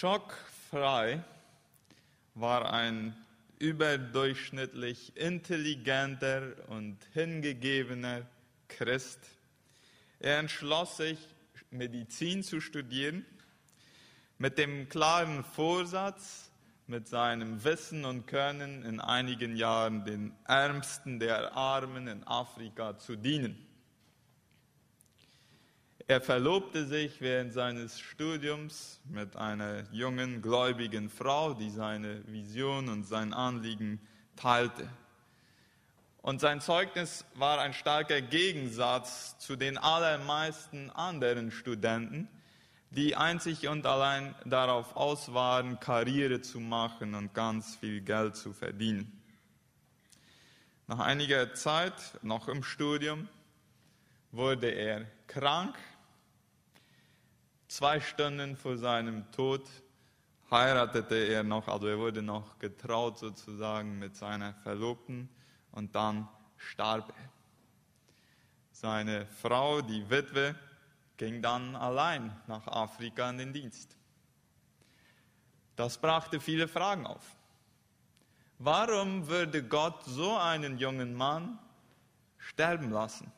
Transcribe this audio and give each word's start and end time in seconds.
Chuck 0.00 0.34
Fry 0.70 1.20
war 2.34 2.72
ein 2.72 3.14
überdurchschnittlich 3.58 5.14
intelligenter 5.14 6.54
und 6.68 6.96
hingegebener 7.12 8.22
Christ. 8.66 9.18
Er 10.18 10.38
entschloss 10.38 10.96
sich, 10.96 11.18
Medizin 11.70 12.42
zu 12.42 12.62
studieren, 12.62 13.26
mit 14.38 14.56
dem 14.56 14.88
klaren 14.88 15.44
Vorsatz, 15.44 16.50
mit 16.86 17.06
seinem 17.06 17.62
Wissen 17.62 18.06
und 18.06 18.26
Können 18.26 18.82
in 18.86 19.00
einigen 19.00 19.54
Jahren 19.54 20.06
den 20.06 20.32
Ärmsten 20.46 21.20
der 21.20 21.54
Armen 21.54 22.06
in 22.06 22.26
Afrika 22.26 22.96
zu 22.96 23.16
dienen. 23.16 23.69
Er 26.10 26.20
verlobte 26.20 26.86
sich 26.86 27.20
während 27.20 27.52
seines 27.52 28.00
Studiums 28.00 28.98
mit 29.04 29.36
einer 29.36 29.84
jungen 29.92 30.42
gläubigen 30.42 31.08
Frau, 31.08 31.54
die 31.54 31.70
seine 31.70 32.26
Vision 32.26 32.88
und 32.88 33.04
sein 33.04 33.32
Anliegen 33.32 34.00
teilte. 34.34 34.88
Und 36.20 36.40
sein 36.40 36.60
Zeugnis 36.60 37.24
war 37.36 37.60
ein 37.60 37.72
starker 37.72 38.22
Gegensatz 38.22 39.38
zu 39.38 39.54
den 39.54 39.78
allermeisten 39.78 40.90
anderen 40.90 41.52
Studenten, 41.52 42.26
die 42.90 43.14
einzig 43.14 43.68
und 43.68 43.86
allein 43.86 44.34
darauf 44.44 44.96
aus 44.96 45.32
waren, 45.32 45.78
Karriere 45.78 46.40
zu 46.40 46.58
machen 46.58 47.14
und 47.14 47.34
ganz 47.34 47.76
viel 47.76 48.00
Geld 48.00 48.34
zu 48.34 48.52
verdienen. 48.52 49.22
Nach 50.88 50.98
einiger 50.98 51.54
Zeit, 51.54 51.94
noch 52.22 52.48
im 52.48 52.64
Studium, 52.64 53.28
wurde 54.32 54.70
er 54.70 55.06
krank 55.28 55.76
Zwei 57.70 58.00
Stunden 58.00 58.56
vor 58.56 58.76
seinem 58.78 59.30
Tod 59.30 59.62
heiratete 60.50 61.14
er 61.14 61.44
noch, 61.44 61.68
also 61.68 61.86
er 61.86 62.00
wurde 62.00 62.20
noch 62.20 62.58
getraut 62.58 63.16
sozusagen 63.16 63.96
mit 63.96 64.16
seiner 64.16 64.54
Verlobten 64.54 65.28
und 65.70 65.94
dann 65.94 66.28
starb 66.56 67.10
er. 67.16 67.30
Seine 68.72 69.24
Frau, 69.24 69.82
die 69.82 70.10
Witwe, 70.10 70.56
ging 71.16 71.42
dann 71.42 71.76
allein 71.76 72.36
nach 72.48 72.66
Afrika 72.66 73.30
in 73.30 73.38
den 73.38 73.52
Dienst. 73.52 73.96
Das 75.76 75.96
brachte 75.96 76.40
viele 76.40 76.66
Fragen 76.66 77.06
auf. 77.06 77.36
Warum 78.58 79.28
würde 79.28 79.62
Gott 79.62 80.02
so 80.06 80.36
einen 80.36 80.76
jungen 80.76 81.14
Mann 81.14 81.56
sterben 82.36 82.90
lassen? 82.90 83.30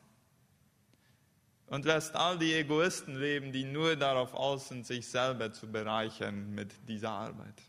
Und 1.73 1.85
lässt 1.85 2.15
all 2.15 2.37
die 2.37 2.53
Egoisten 2.53 3.19
leben, 3.19 3.51
die 3.51 3.63
nur 3.63 3.95
darauf 3.95 4.35
aus 4.35 4.67
sind, 4.67 4.85
sich 4.85 5.07
selber 5.07 5.51
zu 5.53 5.65
bereichern 5.71 6.53
mit 6.53 6.71
dieser 6.87 7.09
Arbeit. 7.09 7.63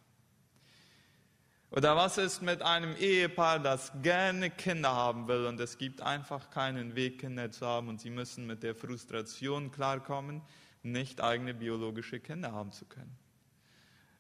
Oder 1.71 1.97
was 1.97 2.19
ist 2.19 2.43
mit 2.43 2.61
einem 2.61 2.95
Ehepaar, 2.97 3.61
das 3.61 3.93
gerne 4.03 4.51
Kinder 4.51 4.95
haben 4.95 5.27
will 5.27 5.47
und 5.47 5.59
es 5.59 5.79
gibt 5.79 6.03
einfach 6.03 6.51
keinen 6.51 6.95
Weg, 6.95 7.21
Kinder 7.21 7.51
zu 7.51 7.67
haben 7.67 7.89
und 7.89 7.99
sie 7.99 8.11
müssen 8.11 8.47
mit 8.47 8.63
der 8.63 8.75
Frustration 8.75 9.71
klarkommen, 9.71 10.43
nicht 10.83 11.23
eigene 11.23 11.55
biologische 11.55 12.21
Kinder 12.21 12.53
haben 12.53 12.73
zu 12.73 12.85
können? 12.85 13.17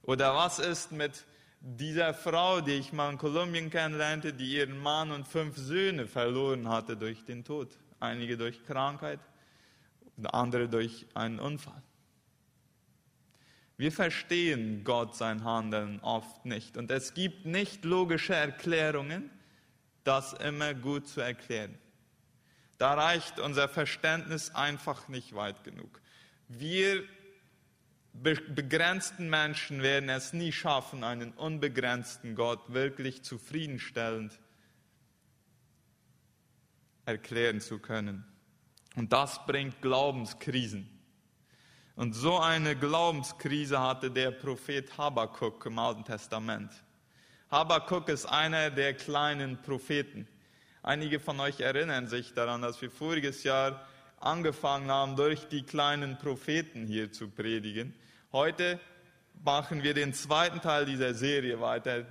Oder 0.00 0.34
was 0.34 0.60
ist 0.60 0.92
mit 0.92 1.26
dieser 1.60 2.14
Frau, 2.14 2.62
die 2.62 2.72
ich 2.72 2.94
mal 2.94 3.12
in 3.12 3.18
Kolumbien 3.18 3.68
kennenlernte, 3.68 4.32
die 4.32 4.56
ihren 4.56 4.78
Mann 4.78 5.10
und 5.10 5.28
fünf 5.28 5.58
Söhne 5.58 6.06
verloren 6.06 6.70
hatte 6.70 6.96
durch 6.96 7.26
den 7.26 7.44
Tod, 7.44 7.68
einige 8.00 8.38
durch 8.38 8.64
Krankheit, 8.64 9.20
und 10.16 10.26
andere 10.26 10.68
durch 10.68 11.06
einen 11.14 11.40
Unfall. 11.40 11.82
Wir 13.76 13.90
verstehen 13.90 14.84
Gott 14.84 15.16
sein 15.16 15.42
Handeln 15.42 15.98
oft 16.00 16.44
nicht 16.44 16.76
und 16.76 16.90
es 16.90 17.14
gibt 17.14 17.44
nicht 17.44 17.84
logische 17.84 18.34
Erklärungen, 18.34 19.30
das 20.04 20.32
immer 20.34 20.74
gut 20.74 21.08
zu 21.08 21.20
erklären. 21.20 21.76
Da 22.78 22.94
reicht 22.94 23.40
unser 23.40 23.68
Verständnis 23.68 24.54
einfach 24.54 25.08
nicht 25.08 25.34
weit 25.34 25.64
genug. 25.64 26.00
Wir 26.48 27.02
begrenzten 28.12 29.28
Menschen 29.28 29.82
werden 29.82 30.08
es 30.08 30.32
nie 30.32 30.52
schaffen, 30.52 31.02
einen 31.02 31.32
unbegrenzten 31.32 32.36
Gott 32.36 32.72
wirklich 32.72 33.22
zufriedenstellend 33.24 34.38
erklären 37.06 37.60
zu 37.60 37.78
können. 37.80 38.24
Und 38.96 39.12
das 39.12 39.44
bringt 39.46 39.82
Glaubenskrisen. 39.82 40.88
Und 41.96 42.14
so 42.14 42.38
eine 42.38 42.76
Glaubenskrise 42.76 43.80
hatte 43.80 44.10
der 44.10 44.30
Prophet 44.32 44.96
Habakkuk 44.98 45.66
im 45.66 45.78
Alten 45.78 46.04
Testament. 46.04 46.72
Habakkuk 47.50 48.08
ist 48.08 48.26
einer 48.26 48.70
der 48.70 48.94
kleinen 48.94 49.62
Propheten. 49.62 50.26
Einige 50.82 51.20
von 51.20 51.38
euch 51.40 51.60
erinnern 51.60 52.08
sich 52.08 52.34
daran, 52.34 52.62
dass 52.62 52.82
wir 52.82 52.90
voriges 52.90 53.44
Jahr 53.44 53.86
angefangen 54.18 54.90
haben, 54.90 55.16
durch 55.16 55.46
die 55.48 55.62
kleinen 55.62 56.18
Propheten 56.18 56.86
hier 56.86 57.12
zu 57.12 57.28
predigen. 57.28 57.94
Heute 58.32 58.80
machen 59.44 59.82
wir 59.82 59.94
den 59.94 60.14
zweiten 60.14 60.60
Teil 60.60 60.86
dieser 60.86 61.14
Serie 61.14 61.60
weiter, 61.60 62.04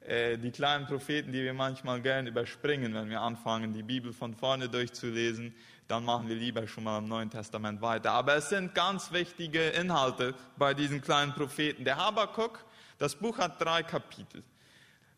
äh, 0.00 0.36
die 0.36 0.50
kleinen 0.50 0.86
Propheten, 0.86 1.32
die 1.32 1.42
wir 1.42 1.54
manchmal 1.54 2.00
gern 2.02 2.26
überspringen, 2.26 2.94
wenn 2.94 3.08
wir 3.08 3.20
anfangen, 3.20 3.72
die 3.72 3.82
Bibel 3.82 4.12
von 4.12 4.34
vorne 4.34 4.68
durchzulesen 4.68 5.54
dann 5.88 6.04
machen 6.04 6.28
wir 6.28 6.36
lieber 6.36 6.66
schon 6.66 6.84
mal 6.84 6.98
im 6.98 7.08
Neuen 7.08 7.30
Testament 7.30 7.80
weiter. 7.82 8.12
Aber 8.12 8.34
es 8.36 8.48
sind 8.48 8.74
ganz 8.74 9.12
wichtige 9.12 9.68
Inhalte 9.70 10.34
bei 10.56 10.74
diesen 10.74 11.02
kleinen 11.02 11.32
Propheten. 11.34 11.84
Der 11.84 11.96
Habakkuk, 11.96 12.64
das 12.98 13.16
Buch 13.16 13.38
hat 13.38 13.60
drei 13.60 13.82
Kapitel. 13.82 14.42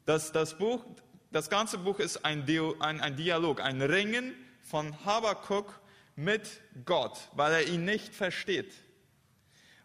Das, 0.04 0.32
das, 0.32 0.58
Buch, 0.58 0.84
das 1.30 1.48
ganze 1.48 1.78
Buch 1.78 1.98
ist 1.98 2.24
ein, 2.24 2.44
ein, 2.80 3.00
ein 3.00 3.16
Dialog, 3.16 3.60
ein 3.60 3.80
Ringen 3.82 4.34
von 4.62 4.94
Habakkuk 5.04 5.80
mit 6.16 6.60
Gott, 6.84 7.18
weil 7.34 7.52
er 7.52 7.68
ihn 7.68 7.84
nicht 7.84 8.14
versteht. 8.14 8.74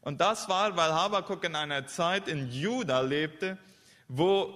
Und 0.02 0.22
das 0.22 0.48
war, 0.48 0.76
weil 0.78 0.94
Habakkuk 0.94 1.44
in 1.44 1.56
einer 1.56 1.86
Zeit 1.88 2.28
in 2.28 2.50
Juda 2.52 3.02
lebte, 3.02 3.58
wo 4.08 4.54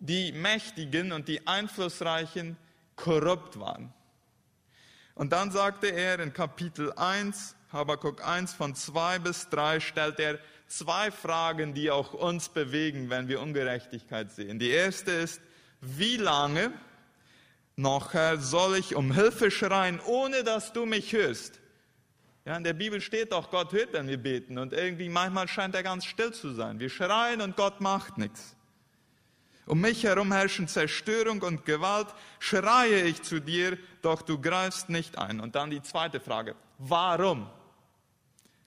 die 0.00 0.32
Mächtigen 0.32 1.12
und 1.12 1.28
die 1.28 1.46
Einflussreichen 1.46 2.56
korrupt 2.96 3.58
waren. 3.58 3.92
Und 5.18 5.32
dann 5.32 5.50
sagte 5.50 5.88
er 5.88 6.20
in 6.20 6.32
Kapitel 6.32 6.92
1, 6.92 7.56
Habakkuk 7.72 8.24
1 8.24 8.54
von 8.54 8.76
2 8.76 9.18
bis 9.18 9.48
3, 9.48 9.80
stellt 9.80 10.20
er 10.20 10.38
zwei 10.68 11.10
Fragen, 11.10 11.74
die 11.74 11.90
auch 11.90 12.14
uns 12.14 12.48
bewegen, 12.48 13.10
wenn 13.10 13.26
wir 13.26 13.40
Ungerechtigkeit 13.40 14.30
sehen. 14.30 14.60
Die 14.60 14.70
erste 14.70 15.10
ist, 15.10 15.40
wie 15.80 16.16
lange 16.16 16.72
noch, 17.74 18.14
Herr, 18.14 18.38
soll 18.38 18.76
ich 18.76 18.94
um 18.94 19.12
Hilfe 19.12 19.50
schreien, 19.50 19.98
ohne 20.06 20.44
dass 20.44 20.72
du 20.72 20.86
mich 20.86 21.12
hörst? 21.12 21.58
Ja, 22.44 22.56
in 22.56 22.62
der 22.62 22.74
Bibel 22.74 23.00
steht 23.00 23.32
doch, 23.32 23.50
Gott 23.50 23.72
hört, 23.72 23.94
wenn 23.94 24.06
wir 24.06 24.18
beten. 24.18 24.56
Und 24.56 24.72
irgendwie 24.72 25.08
manchmal 25.08 25.48
scheint 25.48 25.74
er 25.74 25.82
ganz 25.82 26.04
still 26.04 26.32
zu 26.32 26.52
sein. 26.52 26.78
Wir 26.78 26.90
schreien 26.90 27.40
und 27.40 27.56
Gott 27.56 27.80
macht 27.80 28.18
nichts. 28.18 28.54
Um 29.68 29.82
mich 29.82 30.04
herum 30.04 30.32
herrschen 30.32 30.66
Zerstörung 30.66 31.42
und 31.42 31.66
Gewalt. 31.66 32.08
Schreie 32.38 33.02
ich 33.02 33.22
zu 33.22 33.38
dir, 33.38 33.76
doch 34.00 34.22
du 34.22 34.40
greifst 34.40 34.88
nicht 34.88 35.18
ein. 35.18 35.40
Und 35.40 35.56
dann 35.56 35.70
die 35.70 35.82
zweite 35.82 36.20
Frage. 36.20 36.56
Warum 36.78 37.50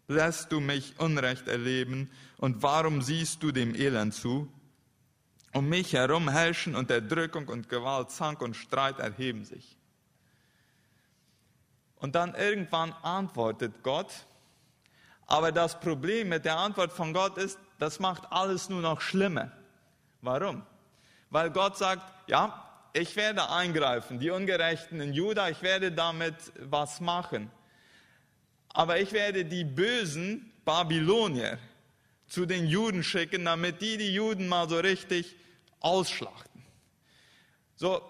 lässt 0.07 0.51
du 0.51 0.59
mich 0.59 0.99
Unrecht 0.99 1.47
erleben 1.47 2.11
und 2.37 2.61
warum 2.61 3.01
siehst 3.01 3.41
du 3.41 3.51
dem 3.51 3.73
Elend 3.73 4.13
zu? 4.13 4.47
Um 5.53 5.69
mich 5.69 5.93
herum 5.93 6.29
herrschen 6.29 6.75
Unterdrückung 6.75 7.47
und 7.47 7.67
Gewalt, 7.67 8.11
Zank 8.11 8.41
und 8.41 8.55
Streit 8.55 8.99
erheben 8.99 9.43
sich. 9.43 9.77
Und 11.95 12.13
dann 12.13 12.35
irgendwann 12.35 12.93
antwortet 13.01 13.81
Gott. 13.81 14.11
Aber 15.25 15.51
das 15.51 15.79
Problem 15.79 16.29
mit 16.29 16.45
der 16.45 16.57
Antwort 16.57 16.93
von 16.93 17.11
Gott 17.11 17.39
ist, 17.39 17.57
das 17.79 17.99
macht 17.99 18.31
alles 18.31 18.69
nur 18.69 18.81
noch 18.81 19.01
schlimmer. 19.01 19.51
Warum? 20.21 20.63
Weil 21.31 21.49
Gott 21.49 21.77
sagt, 21.77 22.03
ja, 22.27 22.67
ich 22.93 23.15
werde 23.15 23.49
eingreifen, 23.49 24.19
die 24.19 24.29
Ungerechten 24.29 24.99
in 24.99 25.13
Juda, 25.13 25.49
ich 25.49 25.61
werde 25.61 25.91
damit 25.91 26.35
was 26.59 26.99
machen. 26.99 27.49
Aber 28.69 28.99
ich 28.99 29.11
werde 29.13 29.45
die 29.45 29.63
bösen 29.63 30.51
Babylonier 30.65 31.57
zu 32.27 32.45
den 32.45 32.67
Juden 32.67 33.03
schicken, 33.03 33.45
damit 33.45 33.81
die 33.81 33.97
die 33.97 34.13
Juden 34.13 34.47
mal 34.47 34.69
so 34.69 34.77
richtig 34.77 35.35
ausschlachten. 35.79 36.63
So, 37.75 38.01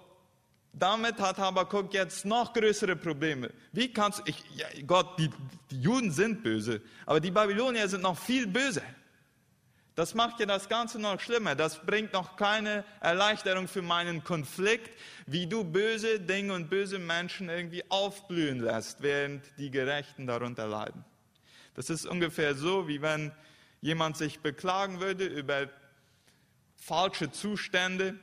damit 0.73 1.19
hat 1.19 1.37
Habakkuk 1.37 1.93
jetzt 1.93 2.25
noch 2.25 2.53
größere 2.53 2.95
Probleme. 2.95 3.51
Wie 3.71 3.91
kannst 3.91 4.19
du, 4.19 4.31
ja, 4.55 4.67
Gott, 4.85 5.17
die, 5.19 5.29
die 5.69 5.81
Juden 5.81 6.11
sind 6.11 6.43
böse, 6.43 6.81
aber 7.05 7.19
die 7.19 7.31
Babylonier 7.31 7.87
sind 7.87 8.01
noch 8.01 8.17
viel 8.17 8.47
böser. 8.47 8.83
Das 9.95 10.13
macht 10.15 10.39
ja 10.39 10.45
das 10.45 10.69
Ganze 10.69 10.99
noch 10.99 11.19
schlimmer. 11.19 11.53
Das 11.53 11.85
bringt 11.85 12.13
noch 12.13 12.37
keine 12.37 12.85
Erleichterung 13.01 13.67
für 13.67 13.81
meinen 13.81 14.23
Konflikt, 14.23 14.97
wie 15.25 15.47
du 15.47 15.65
böse 15.65 16.19
Dinge 16.19 16.53
und 16.53 16.69
böse 16.69 16.97
Menschen 16.97 17.49
irgendwie 17.49 17.83
aufblühen 17.89 18.59
lässt, 18.59 19.01
während 19.01 19.43
die 19.57 19.69
Gerechten 19.69 20.27
darunter 20.27 20.67
leiden. 20.67 21.03
Das 21.73 21.89
ist 21.89 22.05
ungefähr 22.05 22.55
so, 22.55 22.87
wie 22.87 23.01
wenn 23.01 23.31
jemand 23.81 24.15
sich 24.15 24.39
beklagen 24.39 25.01
würde 25.01 25.25
über 25.25 25.67
falsche 26.77 27.31
Zustände, 27.31 28.15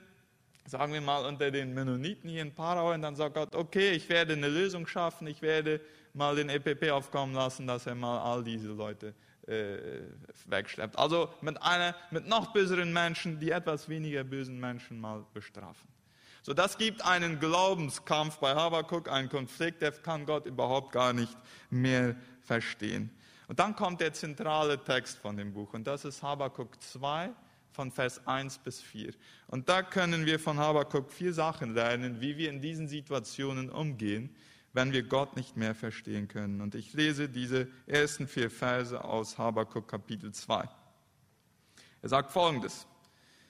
sagen 0.67 0.93
wir 0.93 1.00
mal 1.00 1.25
unter 1.26 1.50
den 1.50 1.75
Mennoniten 1.75 2.31
hier 2.31 2.43
in 2.43 2.55
Parau, 2.55 2.93
und 2.93 3.03
dann 3.03 3.14
sagt 3.14 3.35
Gott, 3.35 3.55
okay, 3.55 3.93
ich 3.93 4.09
werde 4.09 4.32
eine 4.32 4.49
Lösung 4.49 4.87
schaffen, 4.87 5.26
ich 5.26 5.43
werde 5.43 5.81
mal 6.14 6.35
den 6.35 6.49
EPP 6.49 6.91
aufkommen 6.91 7.35
lassen, 7.35 7.67
dass 7.67 7.87
er 7.87 7.94
mal 7.94 8.21
all 8.21 8.43
diese 8.43 8.69
Leute 8.69 9.14
äh, 9.49 10.03
wegschleppt. 10.47 10.99
Also 10.99 11.31
mit, 11.41 11.61
einer, 11.62 11.95
mit 12.11 12.27
noch 12.27 12.53
böseren 12.53 12.93
Menschen, 12.93 13.41
die 13.41 13.50
etwas 13.50 13.89
weniger 13.89 14.25
bösen 14.25 14.61
Menschen 14.61 15.00
mal 15.00 15.25
bestrafen. 15.33 15.89
So, 16.43 16.55
das 16.55 16.79
gibt 16.79 17.05
einen 17.05 17.41
Glaubenskampf 17.41 18.39
bei 18.39 18.55
Habakkuk, 18.55 19.11
einen 19.11 19.29
Konflikt, 19.29 19.83
der 19.83 19.93
kann 19.93 20.25
Gott 20.25 20.47
überhaupt 20.47 20.93
gar 20.93 21.12
nicht 21.12 21.37
mehr 21.71 22.15
verstehen. 22.43 23.11
Und 23.49 23.59
dann 23.59 23.75
kommt 23.75 24.00
der 24.00 24.12
zentrale 24.12 24.83
Text 24.83 25.19
von 25.19 25.37
dem 25.37 25.53
Buch 25.53 25.73
und 25.75 25.87
das 25.87 26.05
ist 26.05 26.23
Habakkuk 26.23 26.81
2 26.83 27.31
von 27.73 27.91
Vers 27.91 28.27
1 28.27 28.59
bis 28.59 28.81
4. 28.81 29.12
Und 29.47 29.69
da 29.69 29.83
können 29.83 30.27
wir 30.27 30.39
von 30.39 30.59
Habakkuk 30.59 31.12
vier 31.12 31.33
Sachen 31.33 31.75
lernen, 31.75 32.21
wie 32.21 32.37
wir 32.37 32.50
in 32.50 32.61
diesen 32.61 32.89
Situationen 32.89 33.71
umgehen, 33.71 34.35
wenn 34.73 34.93
wir 34.93 35.03
Gott 35.03 35.37
nicht 35.37 35.56
mehr 35.56 35.75
verstehen 35.75 36.29
können. 36.29 36.61
Und 36.61 36.75
ich 36.75 36.93
lese 36.93 37.29
diese 37.29 37.69
ersten 37.87 38.29
vier 38.29 38.50
Verse 38.50 39.03
aus 39.03 39.38
Habakkuk 39.38 39.88
Kapitel 39.88 40.32
2. 40.32 40.69
Er 42.03 42.09
sagt 42.09 42.31
folgendes. 42.31 42.87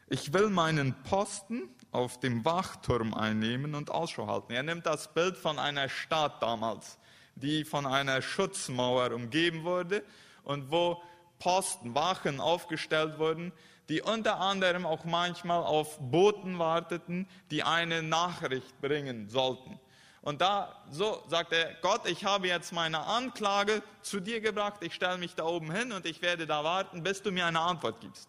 Ich 0.09 0.33
will 0.33 0.49
meinen 0.49 0.95
Posten 1.03 1.69
auf 1.91 2.19
dem 2.21 2.45
Wachturm 2.45 3.13
einnehmen 3.13 3.75
und 3.75 3.91
Ausschau 3.91 4.27
halten. 4.27 4.53
Er 4.53 4.63
nimmt 4.63 4.87
das 4.87 5.13
Bild 5.13 5.37
von 5.37 5.59
einer 5.59 5.89
Stadt 5.89 6.43
damals, 6.43 6.99
die 7.35 7.65
von 7.65 7.87
einer 7.87 8.23
Schutzmauer 8.23 9.13
umgeben 9.13 9.65
wurde 9.65 10.03
und 10.45 10.71
wo 10.71 11.03
Posten, 11.39 11.95
Wachen 11.95 12.41
aufgestellt 12.41 13.19
wurden, 13.19 13.53
die 13.89 14.03
unter 14.03 14.41
anderem 14.41 14.85
auch 14.87 15.05
manchmal 15.05 15.63
auf 15.63 15.99
Boten 15.99 16.59
warteten, 16.59 17.29
die 17.51 17.63
eine 17.63 18.03
Nachricht 18.03 18.81
bringen 18.81 19.29
sollten. 19.29 19.79
Und 20.23 20.41
da, 20.41 20.75
so 20.91 21.23
sagt 21.29 21.53
er, 21.53 21.75
Gott, 21.81 22.09
ich 22.09 22.25
habe 22.25 22.49
jetzt 22.49 22.73
meine 22.73 23.01
Anklage 23.01 23.83
zu 24.03 24.21
dir 24.21 24.41
gebracht, 24.41 24.83
ich 24.83 24.95
stelle 24.95 25.19
mich 25.19 25.35
da 25.35 25.45
oben 25.45 25.71
hin 25.71 25.93
und 25.93 26.07
ich 26.07 26.23
werde 26.23 26.47
da 26.47 26.65
warten, 26.65 27.03
bis 27.03 27.23
du 27.23 27.31
mir 27.31 27.47
eine 27.47 27.61
Antwort 27.61 28.01
gibst. 28.01 28.29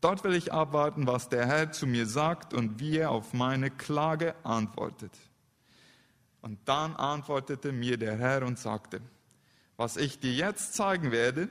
Dort 0.00 0.24
will 0.24 0.34
ich 0.34 0.52
abwarten, 0.52 1.06
was 1.06 1.28
der 1.28 1.46
Herr 1.46 1.72
zu 1.72 1.86
mir 1.86 2.06
sagt 2.06 2.54
und 2.54 2.80
wie 2.80 2.98
er 2.98 3.10
auf 3.10 3.32
meine 3.32 3.70
Klage 3.70 4.34
antwortet. 4.42 5.12
Und 6.40 6.58
dann 6.64 6.96
antwortete 6.96 7.70
mir 7.70 7.96
der 7.96 8.18
Herr 8.18 8.42
und 8.42 8.58
sagte, 8.58 9.00
was 9.76 9.96
ich 9.96 10.18
dir 10.18 10.32
jetzt 10.32 10.74
zeigen 10.74 11.12
werde, 11.12 11.48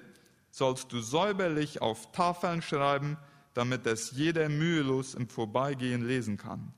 sollst 0.52 0.92
du 0.92 1.00
säuberlich 1.00 1.82
auf 1.82 2.12
Tafeln 2.12 2.62
schreiben, 2.62 3.18
damit 3.54 3.86
es 3.88 4.12
jeder 4.12 4.50
mühelos 4.50 5.16
im 5.16 5.30
Vorbeigehen 5.30 6.06
lesen 6.06 6.38
kann. 6.38 6.74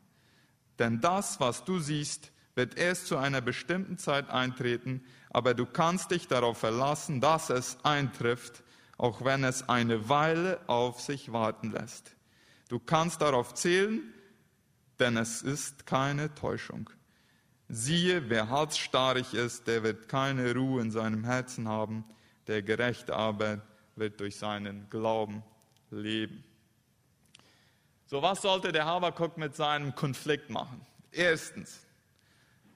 Denn 0.79 1.01
das, 1.01 1.39
was 1.39 1.63
du 1.63 1.79
siehst, 1.79 2.31
wird 2.55 2.77
erst 2.77 3.07
zu 3.07 3.17
einer 3.17 3.41
bestimmten 3.41 3.97
Zeit 3.97 4.29
eintreten, 4.29 5.03
aber 5.29 5.53
du 5.53 5.65
kannst 5.65 6.11
dich 6.11 6.27
darauf 6.27 6.57
verlassen, 6.59 7.21
dass 7.21 7.49
es 7.49 7.77
eintrifft, 7.83 8.63
auch 8.97 9.25
wenn 9.25 9.43
es 9.43 9.67
eine 9.69 10.09
Weile 10.09 10.59
auf 10.67 11.01
sich 11.01 11.31
warten 11.31 11.71
lässt. 11.71 12.15
Du 12.69 12.79
kannst 12.79 13.21
darauf 13.21 13.53
zählen, 13.53 14.01
denn 14.99 15.17
es 15.17 15.41
ist 15.41 15.85
keine 15.85 16.33
Täuschung. 16.35 16.89
Siehe, 17.69 18.29
wer 18.29 18.49
halsstarrig 18.49 19.33
ist, 19.33 19.67
der 19.67 19.83
wird 19.83 20.07
keine 20.07 20.53
Ruhe 20.53 20.81
in 20.81 20.91
seinem 20.91 21.23
Herzen 21.23 21.67
haben, 21.67 22.03
der 22.47 22.61
Gerechte 22.61 23.15
aber 23.15 23.61
wird 23.95 24.19
durch 24.19 24.35
seinen 24.37 24.89
Glauben 24.89 25.43
leben. 25.89 26.43
So, 28.13 28.21
was 28.21 28.43
sollte 28.43 28.71
der 28.71 28.85
Habakuk 28.85 29.39
mit 29.39 29.55
seinem 29.55 29.95
Konflikt 29.95 30.51
machen? 30.51 30.85
Erstens, 31.11 31.79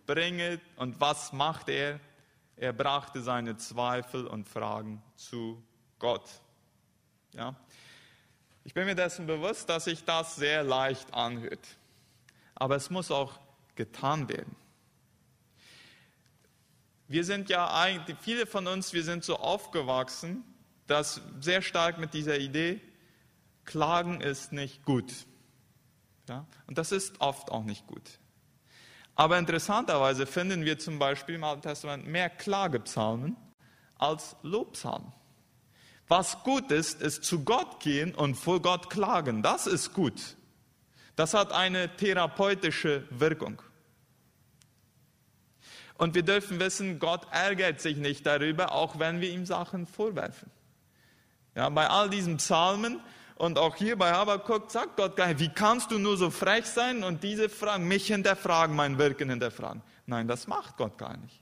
bringe, 0.08 0.60
und 0.78 1.00
was 1.00 1.32
macht 1.32 1.70
er? 1.70 2.00
Er 2.56 2.74
brachte 2.74 3.22
seine 3.22 3.56
Zweifel 3.56 4.26
und 4.26 4.50
Fragen 4.50 5.00
zu 5.16 5.64
Gott. 6.00 6.28
Ja? 7.34 7.56
Ich 8.64 8.74
bin 8.74 8.88
mir 8.88 8.96
dessen 8.96 9.28
bewusst, 9.28 9.70
dass 9.70 9.84
sich 9.84 10.04
das 10.04 10.38
sehr 10.38 10.64
leicht 10.64 11.14
anhört. 11.14 11.68
Aber 12.56 12.76
es 12.76 12.90
muss 12.90 13.12
auch 13.12 13.40
getan 13.76 14.28
werden. 14.30 14.56
Wir 17.08 17.24
sind 17.24 17.48
ja 17.50 17.80
eigentlich, 17.80 18.18
viele 18.22 18.48
von 18.48 18.66
uns, 18.66 18.92
wir 18.92 19.04
sind 19.04 19.24
so 19.24 19.38
aufgewachsen, 19.38 20.44
dass 20.88 21.22
sehr 21.40 21.62
stark 21.62 22.00
mit 22.00 22.16
dieser 22.16 22.40
Idee, 22.40 22.82
Klagen 23.68 24.22
ist 24.22 24.52
nicht 24.52 24.84
gut. 24.84 25.14
Ja? 26.28 26.48
Und 26.66 26.80
das 26.80 26.92
ist 26.92 27.22
oft 27.22 27.52
auch 27.52 27.64
nicht 27.64 27.86
gut. 27.86 28.20
Aber 29.14 29.38
interessanterweise 29.38 30.26
finden 30.26 30.66
wir 30.66 30.80
zum 30.80 30.98
Beispiel 30.98 31.36
im 31.36 31.44
Alten 31.44 31.62
Testament 31.62 32.08
mehr 32.08 32.30
Klagepsalmen 32.30 33.36
als 34.00 34.36
Lobpsalmen. 34.42 35.12
Was 36.08 36.44
gut 36.44 36.72
ist, 36.72 37.02
ist 37.02 37.24
zu 37.24 37.44
Gott 37.44 37.80
gehen 37.82 38.16
und 38.16 38.36
vor 38.36 38.62
Gott 38.62 38.90
klagen. 38.90 39.44
Das 39.44 39.68
ist 39.68 39.94
gut. 39.94 40.38
Das 41.16 41.34
hat 41.34 41.52
eine 41.52 41.96
therapeutische 41.98 43.06
Wirkung. 43.10 43.62
Und 45.98 46.14
wir 46.14 46.24
dürfen 46.24 46.60
wissen, 46.60 47.00
Gott 47.00 47.28
ärgert 47.32 47.82
sich 47.82 47.98
nicht 47.98 48.26
darüber, 48.26 48.72
auch 48.72 49.00
wenn 49.00 49.20
wir 49.20 49.32
ihm 49.32 49.46
Sachen 49.46 49.88
vorwerfen. 49.88 50.52
Ja, 51.56 51.68
bei 51.70 51.90
all 51.90 52.10
diesen 52.10 52.38
Psalmen 52.38 53.02
und 53.38 53.58
auch 53.60 53.76
hier 53.76 53.96
bei 53.98 54.12
Habakkuk 54.12 54.72
sagt 54.72 54.98
Gott 54.98 55.16
gar 55.16 55.28
nicht, 55.28 55.40
wie 55.40 55.50
kannst 55.50 55.92
du 55.92 56.00
nur 56.00 56.18
so 56.18 56.32
frech 56.32 56.66
sein 56.66 57.04
und 57.04 57.24
diese 57.24 57.50
Fragen, 57.50 57.88
mich 57.88 58.08
hinterfragen, 58.08 58.76
mein 58.76 58.98
Wirken 58.98 59.30
hinterfragen. 59.30 59.84
Nein, 60.08 60.28
das 60.28 60.48
macht 60.48 60.78
Gott 60.78 60.98
gar 60.98 61.16
nicht. 61.18 61.42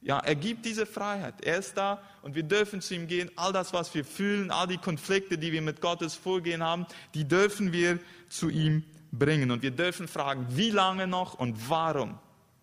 Ja, 0.00 0.18
er 0.18 0.34
gibt 0.34 0.66
diese 0.66 0.84
Freiheit. 0.84 1.34
Er 1.44 1.58
ist 1.58 1.76
da 1.76 2.02
und 2.22 2.34
wir 2.34 2.42
dürfen 2.42 2.80
zu 2.80 2.94
ihm 2.94 3.06
gehen. 3.06 3.30
All 3.36 3.52
das, 3.52 3.72
was 3.72 3.94
wir 3.94 4.04
fühlen, 4.04 4.50
all 4.50 4.66
die 4.66 4.78
Konflikte, 4.78 5.38
die 5.38 5.52
wir 5.52 5.62
mit 5.62 5.80
Gottes 5.80 6.16
Vorgehen 6.16 6.64
haben, 6.64 6.86
die 7.14 7.24
dürfen 7.28 7.72
wir 7.72 8.00
zu 8.28 8.48
ihm 8.48 8.82
bringen. 9.12 9.52
Und 9.52 9.62
wir 9.62 9.70
dürfen 9.70 10.08
fragen, 10.08 10.46
wie 10.50 10.70
lange 10.70 11.06
noch 11.06 11.34
und 11.34 11.70
warum? 11.70 12.18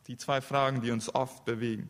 Die 0.08 0.18
zwei 0.18 0.42
Fragen, 0.42 0.82
die 0.82 0.92
uns 0.92 1.14
oft 1.16 1.46
bewegen. 1.46 1.90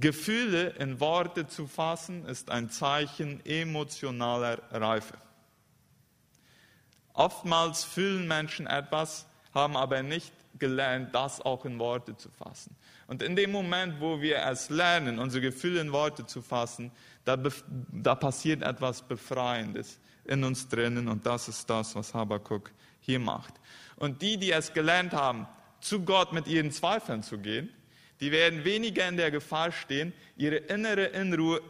Gefühle 0.00 0.70
in 0.78 1.00
Worte 1.00 1.46
zu 1.46 1.66
fassen, 1.66 2.24
ist 2.26 2.50
ein 2.50 2.70
Zeichen 2.70 3.44
emotionaler 3.44 4.60
Reife. 4.70 5.14
Oftmals 7.12 7.84
fühlen 7.84 8.26
Menschen 8.26 8.66
etwas, 8.66 9.26
haben 9.52 9.76
aber 9.76 10.02
nicht 10.02 10.32
gelernt, 10.58 11.14
das 11.14 11.40
auch 11.40 11.64
in 11.64 11.78
Worte 11.78 12.16
zu 12.16 12.30
fassen. 12.30 12.74
Und 13.06 13.22
in 13.22 13.36
dem 13.36 13.52
Moment, 13.52 14.00
wo 14.00 14.20
wir 14.20 14.38
es 14.38 14.70
lernen, 14.70 15.18
unsere 15.18 15.42
Gefühle 15.42 15.80
in 15.80 15.92
Worte 15.92 16.26
zu 16.26 16.42
fassen, 16.42 16.90
da, 17.24 17.36
da 17.92 18.14
passiert 18.14 18.62
etwas 18.62 19.02
Befreiendes 19.02 19.98
in 20.24 20.42
uns 20.42 20.68
drinnen 20.68 21.08
und 21.08 21.26
das 21.26 21.48
ist 21.48 21.68
das, 21.68 21.94
was 21.94 22.14
Habakkuk 22.14 22.70
hier 23.00 23.18
macht. 23.18 23.54
Und 23.96 24.22
die, 24.22 24.38
die 24.38 24.52
es 24.52 24.72
gelernt 24.72 25.12
haben, 25.12 25.46
zu 25.80 26.00
Gott 26.00 26.32
mit 26.32 26.46
ihren 26.46 26.72
Zweifeln 26.72 27.22
zu 27.22 27.38
gehen, 27.38 27.68
die 28.24 28.32
werden 28.32 28.64
weniger 28.64 29.06
in 29.06 29.18
der 29.18 29.30
Gefahr 29.30 29.70
stehen, 29.70 30.14
ihre 30.38 30.56
innere 30.56 31.10
Unruhe, 31.10 31.60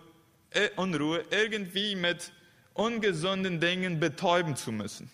äh, 0.51 0.69
Unruhe 0.77 1.25
irgendwie 1.33 1.97
mit 1.97 2.31
ungesunden 2.75 3.59
Dingen 3.59 3.99
betäuben 3.99 4.55
zu 4.55 4.71
müssen. 4.71 5.11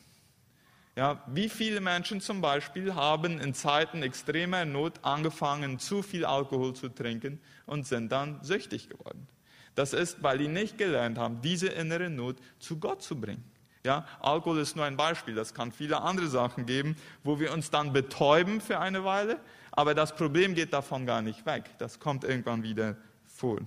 Ja, 0.97 1.25
wie 1.28 1.49
viele 1.49 1.80
Menschen 1.80 2.20
zum 2.20 2.42
Beispiel 2.42 2.94
haben 2.94 3.40
in 3.40 3.54
Zeiten 3.54 4.02
extremer 4.02 4.66
Not 4.66 5.00
angefangen, 5.00 5.78
zu 5.78 6.02
viel 6.02 6.26
Alkohol 6.26 6.75
zu 6.75 6.90
trinken 6.90 7.40
und 7.64 7.87
sind 7.87 8.12
dann 8.12 8.44
süchtig 8.44 8.90
geworden? 8.90 9.26
Das 9.75 9.94
ist, 9.94 10.23
weil 10.23 10.37
die 10.37 10.49
nicht 10.49 10.76
gelernt 10.76 11.16
haben, 11.16 11.40
diese 11.40 11.68
innere 11.68 12.11
Not 12.11 12.37
zu 12.59 12.78
Gott 12.78 13.02
zu 13.02 13.18
bringen. 13.18 13.50
Ja, 13.82 14.04
Alkohol 14.20 14.59
ist 14.59 14.76
nur 14.76 14.85
ein 14.85 14.99
Beispiel, 14.99 15.35
das 15.35 15.54
kann 15.54 15.73
viele 15.73 16.02
andere 16.02 16.26
Sachen 16.26 16.66
geben, 16.66 16.97
wo 17.25 17.40
wir 17.40 17.50
uns 17.54 17.70
dann 17.70 17.94
betäuben 17.94 18.61
für 18.61 18.78
eine 18.78 19.04
Weile, 19.04 19.40
aber 19.72 19.94
das 19.94 20.14
Problem 20.14 20.54
geht 20.54 20.72
davon 20.72 21.06
gar 21.06 21.22
nicht 21.22 21.46
weg. 21.46 21.64
Das 21.78 21.98
kommt 22.00 22.24
irgendwann 22.24 22.62
wieder 22.62 22.96
vor. 23.26 23.58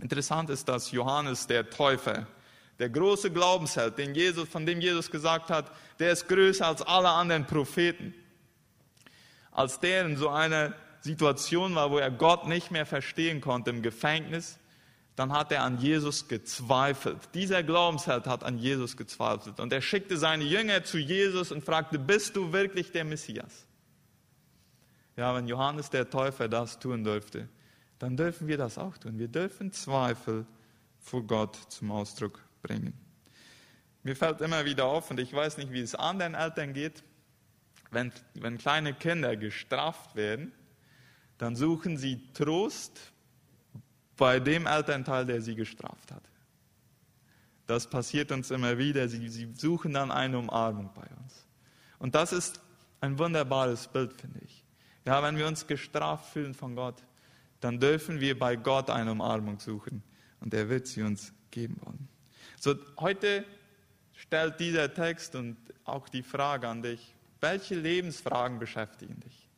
Interessant 0.00 0.50
ist, 0.50 0.68
dass 0.68 0.90
Johannes 0.90 1.46
der 1.46 1.70
Täufer, 1.70 2.26
der 2.78 2.88
große 2.88 3.30
Glaubensheld, 3.30 3.98
den 3.98 4.14
Jesus, 4.14 4.48
von 4.48 4.66
dem 4.66 4.80
Jesus 4.80 5.10
gesagt 5.10 5.50
hat, 5.50 5.70
der 5.98 6.12
ist 6.12 6.28
größer 6.28 6.66
als 6.66 6.82
alle 6.82 7.10
anderen 7.10 7.46
Propheten. 7.46 8.14
Als 9.50 9.78
der 9.80 10.06
in 10.06 10.16
so 10.16 10.28
einer 10.30 10.74
Situation 11.02 11.74
war, 11.74 11.90
wo 11.90 11.98
er 11.98 12.10
Gott 12.10 12.48
nicht 12.48 12.70
mehr 12.70 12.86
verstehen 12.86 13.40
konnte 13.40 13.70
im 13.70 13.82
Gefängnis, 13.82 14.58
dann 15.14 15.32
hat 15.32 15.52
er 15.52 15.62
an 15.62 15.78
Jesus 15.78 16.26
gezweifelt. 16.26 17.18
Dieser 17.34 17.62
Glaubensheld 17.62 18.26
hat 18.26 18.44
an 18.44 18.56
Jesus 18.56 18.96
gezweifelt. 18.96 19.60
Und 19.60 19.72
er 19.72 19.82
schickte 19.82 20.16
seine 20.16 20.44
Jünger 20.44 20.84
zu 20.84 20.98
Jesus 20.98 21.52
und 21.52 21.64
fragte, 21.64 21.98
bist 21.98 22.34
du 22.34 22.52
wirklich 22.52 22.92
der 22.92 23.04
Messias? 23.04 23.66
Ja, 25.16 25.34
wenn 25.34 25.46
Johannes 25.46 25.90
der 25.90 26.08
Täufer 26.08 26.48
das 26.48 26.78
tun 26.78 27.04
dürfte, 27.04 27.48
dann 27.98 28.16
dürfen 28.16 28.48
wir 28.48 28.56
das 28.56 28.78
auch 28.78 28.96
tun. 28.98 29.18
Wir 29.18 29.28
dürfen 29.28 29.72
Zweifel 29.72 30.46
vor 30.98 31.22
Gott 31.22 31.56
zum 31.68 31.90
Ausdruck 31.90 32.40
bringen. 32.62 32.94
Mir 34.02 34.16
fällt 34.16 34.40
immer 34.40 34.64
wieder 34.64 34.86
auf, 34.86 35.10
und 35.10 35.20
ich 35.20 35.32
weiß 35.32 35.58
nicht, 35.58 35.72
wie 35.72 35.80
es 35.80 35.94
anderen 35.94 36.34
Eltern 36.34 36.72
geht, 36.72 37.04
wenn, 37.90 38.10
wenn 38.34 38.58
kleine 38.58 38.94
Kinder 38.94 39.36
gestraft 39.36 40.16
werden, 40.16 40.52
dann 41.38 41.56
suchen 41.56 41.96
sie 41.96 42.32
Trost 42.32 43.12
bei 44.16 44.40
dem 44.40 44.66
Elternteil, 44.66 45.26
der 45.26 45.42
sie 45.42 45.54
gestraft 45.54 46.10
hat. 46.10 46.22
Das 47.66 47.88
passiert 47.88 48.32
uns 48.32 48.50
immer 48.50 48.78
wieder. 48.78 49.08
Sie, 49.08 49.28
sie 49.28 49.52
suchen 49.54 49.92
dann 49.92 50.10
eine 50.10 50.38
Umarmung 50.38 50.90
bei 50.94 51.06
uns. 51.22 51.46
Und 51.98 52.14
das 52.14 52.32
ist 52.32 52.60
ein 53.00 53.18
wunderbares 53.18 53.88
Bild, 53.88 54.12
finde 54.14 54.40
ich. 54.44 54.61
Ja, 55.04 55.22
wenn 55.22 55.36
wir 55.36 55.46
uns 55.46 55.66
gestraft 55.66 56.32
fühlen 56.32 56.54
von 56.54 56.76
Gott, 56.76 57.02
dann 57.60 57.78
dürfen 57.80 58.20
wir 58.20 58.38
bei 58.38 58.56
Gott 58.56 58.90
eine 58.90 59.12
Umarmung 59.12 59.58
suchen 59.58 60.02
und 60.40 60.54
er 60.54 60.68
wird 60.68 60.86
sie 60.86 61.02
uns 61.02 61.32
geben 61.50 61.76
wollen. 61.84 62.08
So, 62.58 62.74
heute 62.98 63.44
stellt 64.14 64.60
dieser 64.60 64.92
Text 64.92 65.34
und 65.34 65.56
auch 65.84 66.08
die 66.08 66.22
Frage 66.22 66.68
an 66.68 66.82
dich, 66.82 67.14
welche 67.40 67.74
Lebensfragen 67.74 68.58
beschäftigen 68.58 69.18
dich? 69.20 69.48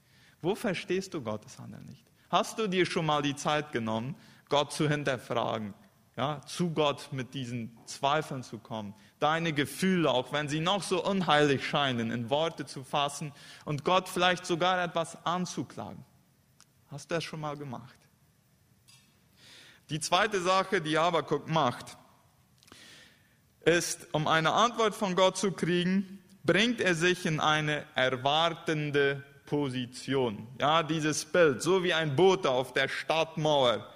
Wo 0.41 0.55
verstehst 0.55 1.15
du 1.15 1.23
Gottes 1.23 1.59
Handeln 1.59 1.85
nicht? 1.85 2.05
Hast 2.31 2.59
du 2.59 2.67
dir 2.67 2.87
schon 2.87 3.07
mal 3.07 3.23
die 3.23 3.37
Zeit 3.37 3.73
genommen, 3.73 4.17
Gott 4.49 4.73
zu 4.73 4.89
hinterfragen, 4.89 5.75
ja, 6.16 6.40
zu 6.47 6.71
Gott 6.71 7.12
mit 7.12 7.35
diesen 7.35 7.76
Zweifeln 7.87 8.42
zu 8.42 8.59
kommen, 8.59 8.94
deine 9.18 9.52
Gefühle, 9.52 10.11
auch 10.11 10.33
wenn 10.33 10.49
sie 10.49 10.61
noch 10.61 10.83
so 10.83 11.04
unheilig 11.04 11.66
scheinen, 11.66 12.11
in 12.11 12.30
Worte 12.30 12.66
zu 12.66 12.85
fassen 12.85 13.33
und 13.64 13.85
Gott 13.85 14.09
vielleicht 14.09 14.47
sogar 14.47 14.83
etwas 14.83 15.25
anzuklagen? 15.26 16.04
Hast 16.90 17.11
du 17.11 17.16
das 17.16 17.25
schon 17.25 17.40
mal 17.40 17.56
gemacht? 17.56 17.99
Die 19.90 20.00
zweite 20.00 20.40
Sache, 20.40 20.80
die 20.80 20.97
Habakuk 20.97 21.49
macht, 21.49 21.97
ist, 23.64 24.06
um 24.12 24.28
eine 24.28 24.52
Antwort 24.52 24.94
von 24.94 25.14
Gott 25.14 25.37
zu 25.37 25.52
kriegen, 25.52 26.23
bringt 26.44 26.80
er 26.80 26.94
sich 26.94 27.26
in 27.26 27.40
eine 27.40 27.85
erwartende 27.94 29.25
Position. 29.47 30.47
Ja, 30.61 30.83
dieses 30.83 31.25
Bild, 31.25 31.62
so 31.62 31.83
wie 31.83 31.92
ein 31.92 32.16
Bote 32.16 32.50
auf 32.50 32.73
der 32.73 32.88
Stadtmauer, 32.88 33.87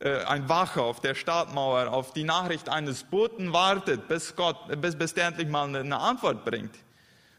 ein 0.00 0.48
Wache 0.48 0.82
auf 0.82 1.00
der 1.00 1.14
Stadtmauer 1.14 1.92
auf 1.92 2.12
die 2.12 2.24
Nachricht 2.24 2.68
eines 2.68 3.02
Boten 3.02 3.52
wartet, 3.52 4.06
bis, 4.06 4.36
Gott, 4.36 4.56
bis, 4.80 4.96
bis 4.96 5.14
der 5.14 5.26
endlich 5.26 5.48
mal 5.48 5.74
eine 5.74 5.98
Antwort 5.98 6.44
bringt. 6.44 6.74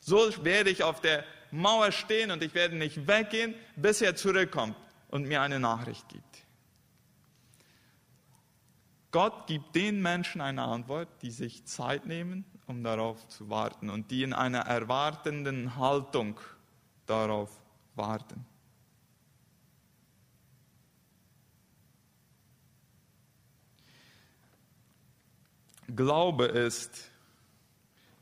So 0.01 0.29
werde 0.43 0.69
ich 0.69 0.83
auf 0.83 0.99
der 0.99 1.23
Mauer 1.51 1.91
stehen 1.91 2.31
und 2.31 2.43
ich 2.43 2.53
werde 2.53 2.75
nicht 2.75 3.07
weggehen, 3.07 3.55
bis 3.75 4.01
er 4.01 4.15
zurückkommt 4.15 4.75
und 5.09 5.27
mir 5.27 5.41
eine 5.41 5.59
Nachricht 5.59 6.07
gibt. 6.09 6.25
Gott 9.11 9.47
gibt 9.47 9.75
den 9.75 10.01
Menschen 10.01 10.41
eine 10.41 10.63
Antwort, 10.63 11.07
die 11.21 11.31
sich 11.31 11.65
Zeit 11.65 12.05
nehmen, 12.05 12.45
um 12.67 12.83
darauf 12.83 13.27
zu 13.27 13.49
warten 13.49 13.89
und 13.89 14.11
die 14.11 14.21
in 14.21 14.33
einer 14.33 14.59
erwartenden 14.59 15.77
Haltung 15.77 16.39
darauf 17.07 17.49
warten. 17.95 18.45
Glaube 25.99 26.45
ist 26.45 27.11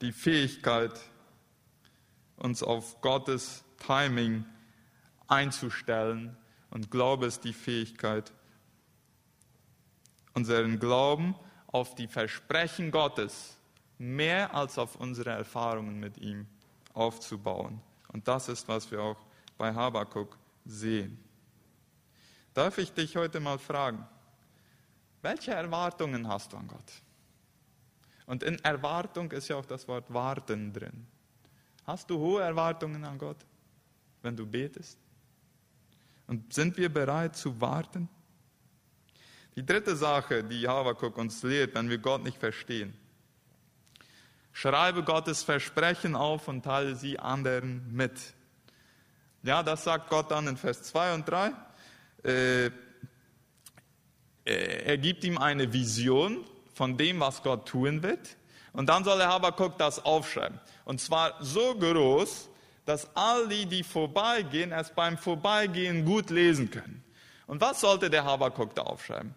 die 0.01 0.11
Fähigkeit, 0.11 0.99
uns 2.37 2.63
auf 2.63 2.99
Gottes 3.01 3.63
Timing 3.77 4.45
einzustellen. 5.27 6.35
Und 6.71 6.89
Glaube 6.89 7.27
ist 7.27 7.43
die 7.43 7.53
Fähigkeit, 7.53 8.33
unseren 10.33 10.79
Glauben 10.79 11.35
auf 11.67 11.93
die 11.93 12.07
Versprechen 12.07 12.89
Gottes 12.89 13.59
mehr 13.99 14.55
als 14.55 14.79
auf 14.79 14.95
unsere 14.95 15.29
Erfahrungen 15.29 15.99
mit 15.99 16.17
ihm 16.17 16.47
aufzubauen. 16.95 17.79
Und 18.11 18.27
das 18.27 18.49
ist, 18.49 18.67
was 18.67 18.89
wir 18.89 19.03
auch 19.03 19.23
bei 19.55 19.71
Habakuk 19.71 20.35
sehen. 20.65 21.23
Darf 22.55 22.79
ich 22.79 22.91
dich 22.91 23.15
heute 23.17 23.39
mal 23.39 23.59
fragen, 23.59 24.03
welche 25.21 25.51
Erwartungen 25.51 26.27
hast 26.27 26.53
du 26.53 26.57
an 26.57 26.67
Gott? 26.67 27.03
Und 28.27 28.43
in 28.43 28.59
Erwartung 28.59 29.31
ist 29.31 29.47
ja 29.47 29.55
auch 29.55 29.65
das 29.65 29.87
Wort 29.87 30.13
warten 30.13 30.73
drin. 30.73 31.07
Hast 31.85 32.09
du 32.09 32.19
hohe 32.19 32.41
Erwartungen 32.43 33.03
an 33.05 33.17
Gott, 33.17 33.37
wenn 34.21 34.35
du 34.35 34.45
betest? 34.45 34.99
Und 36.27 36.53
sind 36.53 36.75
wir 36.77 36.89
bereit 36.89 37.37
zu 37.37 37.59
warten? 37.59 38.09
Die 39.55 39.65
dritte 39.65 39.95
Sache, 39.95 40.43
die 40.43 40.67
Havakuk 40.67 41.17
uns 41.17 41.41
lehrt, 41.41 41.73
wenn 41.73 41.89
wir 41.89 41.97
Gott 41.97 42.23
nicht 42.23 42.37
verstehen. 42.37 42.93
Schreibe 44.51 45.03
Gottes 45.03 45.43
Versprechen 45.43 46.15
auf 46.15 46.49
und 46.49 46.63
teile 46.63 46.95
sie 46.95 47.17
anderen 47.17 47.91
mit. 47.93 48.33
Ja, 49.43 49.63
das 49.63 49.85
sagt 49.85 50.09
Gott 50.09 50.31
dann 50.31 50.47
in 50.47 50.57
Vers 50.57 50.83
2 50.83 51.13
und 51.13 51.29
3. 51.29 51.53
Äh, 52.23 52.71
er 54.43 54.97
gibt 54.97 55.23
ihm 55.23 55.37
eine 55.37 55.71
Vision 55.71 56.43
von 56.77 56.95
dem, 56.95 57.19
was 57.19 57.41
Gott 57.41 57.67
tun 57.67 58.03
wird. 58.03 58.37
Und 58.71 58.87
dann 58.87 59.03
soll 59.03 59.17
der 59.17 59.29
Habakuk 59.29 59.77
das 59.79 60.05
aufschreiben. 60.05 60.59
Und 60.85 61.01
zwar 61.01 61.33
so 61.43 61.75
groß, 61.75 62.49
dass 62.85 63.09
all 63.15 63.47
die, 63.47 63.65
die 63.65 63.83
vorbeigehen, 63.83 64.71
es 64.71 64.91
beim 64.91 65.17
Vorbeigehen 65.17 66.05
gut 66.05 66.29
lesen 66.29 66.69
können. 66.69 67.03
Und 67.47 67.59
was 67.59 67.81
sollte 67.81 68.09
der 68.09 68.23
Habakuk 68.23 68.75
da 68.75 68.83
aufschreiben? 68.83 69.33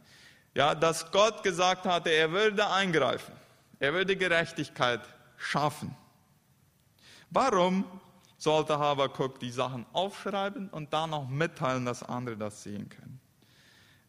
Ja, 0.55 0.75
dass 0.75 1.11
Gott 1.11 1.43
gesagt 1.43 1.87
hatte, 1.87 2.11
er 2.11 2.31
würde 2.31 2.69
eingreifen. 2.71 3.33
Er 3.79 3.95
würde 3.95 4.17
Gerechtigkeit 4.17 5.01
schaffen. 5.39 5.97
Warum 7.31 7.85
sollte 8.37 8.79
Habakuk 8.79 9.41
die 9.41 9.51
Sachen 9.51 9.87
aufschreiben 9.93 10.69
und 10.69 10.93
dann 10.93 11.11
noch 11.11 11.29
mitteilen, 11.29 11.87
dass 11.87 12.03
andere 12.03 12.37
das 12.37 12.63
sehen 12.63 12.89
können? 12.89 13.20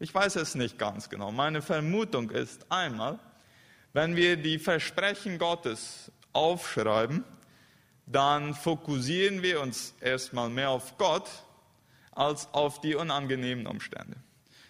Ich 0.02 0.12
weiß 0.12 0.34
es 0.34 0.56
nicht 0.56 0.80
ganz 0.80 1.08
genau. 1.08 1.30
Meine 1.30 1.62
Vermutung 1.62 2.30
ist 2.30 2.66
einmal, 2.72 3.20
wenn 3.92 4.16
wir 4.16 4.36
die 4.36 4.58
Versprechen 4.58 5.38
Gottes 5.38 6.10
aufschreiben, 6.32 7.22
dann 8.06 8.52
fokussieren 8.52 9.44
wir 9.44 9.60
uns 9.60 9.94
erstmal 10.00 10.50
mehr 10.50 10.70
auf 10.70 10.98
Gott 10.98 11.30
als 12.10 12.48
auf 12.52 12.80
die 12.80 12.96
unangenehmen 12.96 13.68
Umstände. 13.68 14.16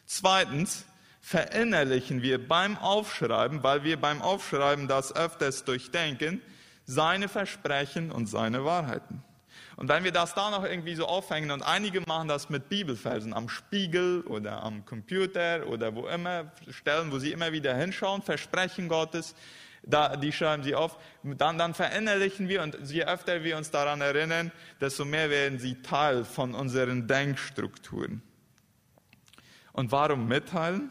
Zweitens, 0.04 0.84
verinnerlichen 1.22 2.20
wir 2.20 2.46
beim 2.46 2.76
Aufschreiben, 2.76 3.62
weil 3.62 3.84
wir 3.84 3.98
beim 3.98 4.20
Aufschreiben 4.20 4.86
das 4.86 5.16
öfters 5.16 5.64
durchdenken, 5.64 6.42
seine 6.84 7.28
Versprechen 7.28 8.12
und 8.12 8.26
seine 8.26 8.66
Wahrheiten. 8.66 9.21
Und 9.76 9.88
wenn 9.88 10.04
wir 10.04 10.12
das 10.12 10.34
da 10.34 10.50
noch 10.50 10.64
irgendwie 10.64 10.94
so 10.94 11.06
aufhängen, 11.06 11.50
und 11.50 11.62
einige 11.62 12.00
machen 12.02 12.28
das 12.28 12.50
mit 12.50 12.68
Bibelversen 12.68 13.32
am 13.34 13.48
Spiegel 13.48 14.22
oder 14.22 14.62
am 14.62 14.84
Computer 14.84 15.66
oder 15.66 15.94
wo 15.94 16.06
immer, 16.06 16.52
Stellen, 16.70 17.10
wo 17.12 17.18
sie 17.18 17.32
immer 17.32 17.52
wieder 17.52 17.74
hinschauen, 17.74 18.22
Versprechen 18.22 18.88
Gottes, 18.88 19.34
da, 19.84 20.16
die 20.16 20.32
schreiben 20.32 20.62
sie 20.62 20.74
auf, 20.74 20.96
dann, 21.22 21.58
dann 21.58 21.74
verinnerlichen 21.74 22.48
wir 22.48 22.62
und 22.62 22.78
je 22.88 23.04
öfter 23.04 23.42
wir 23.42 23.56
uns 23.56 23.70
daran 23.70 24.00
erinnern, 24.00 24.52
desto 24.80 25.04
mehr 25.04 25.28
werden 25.30 25.58
sie 25.58 25.82
Teil 25.82 26.24
von 26.24 26.54
unseren 26.54 27.08
Denkstrukturen. 27.08 28.22
Und 29.72 29.90
warum 29.90 30.28
mitteilen? 30.28 30.90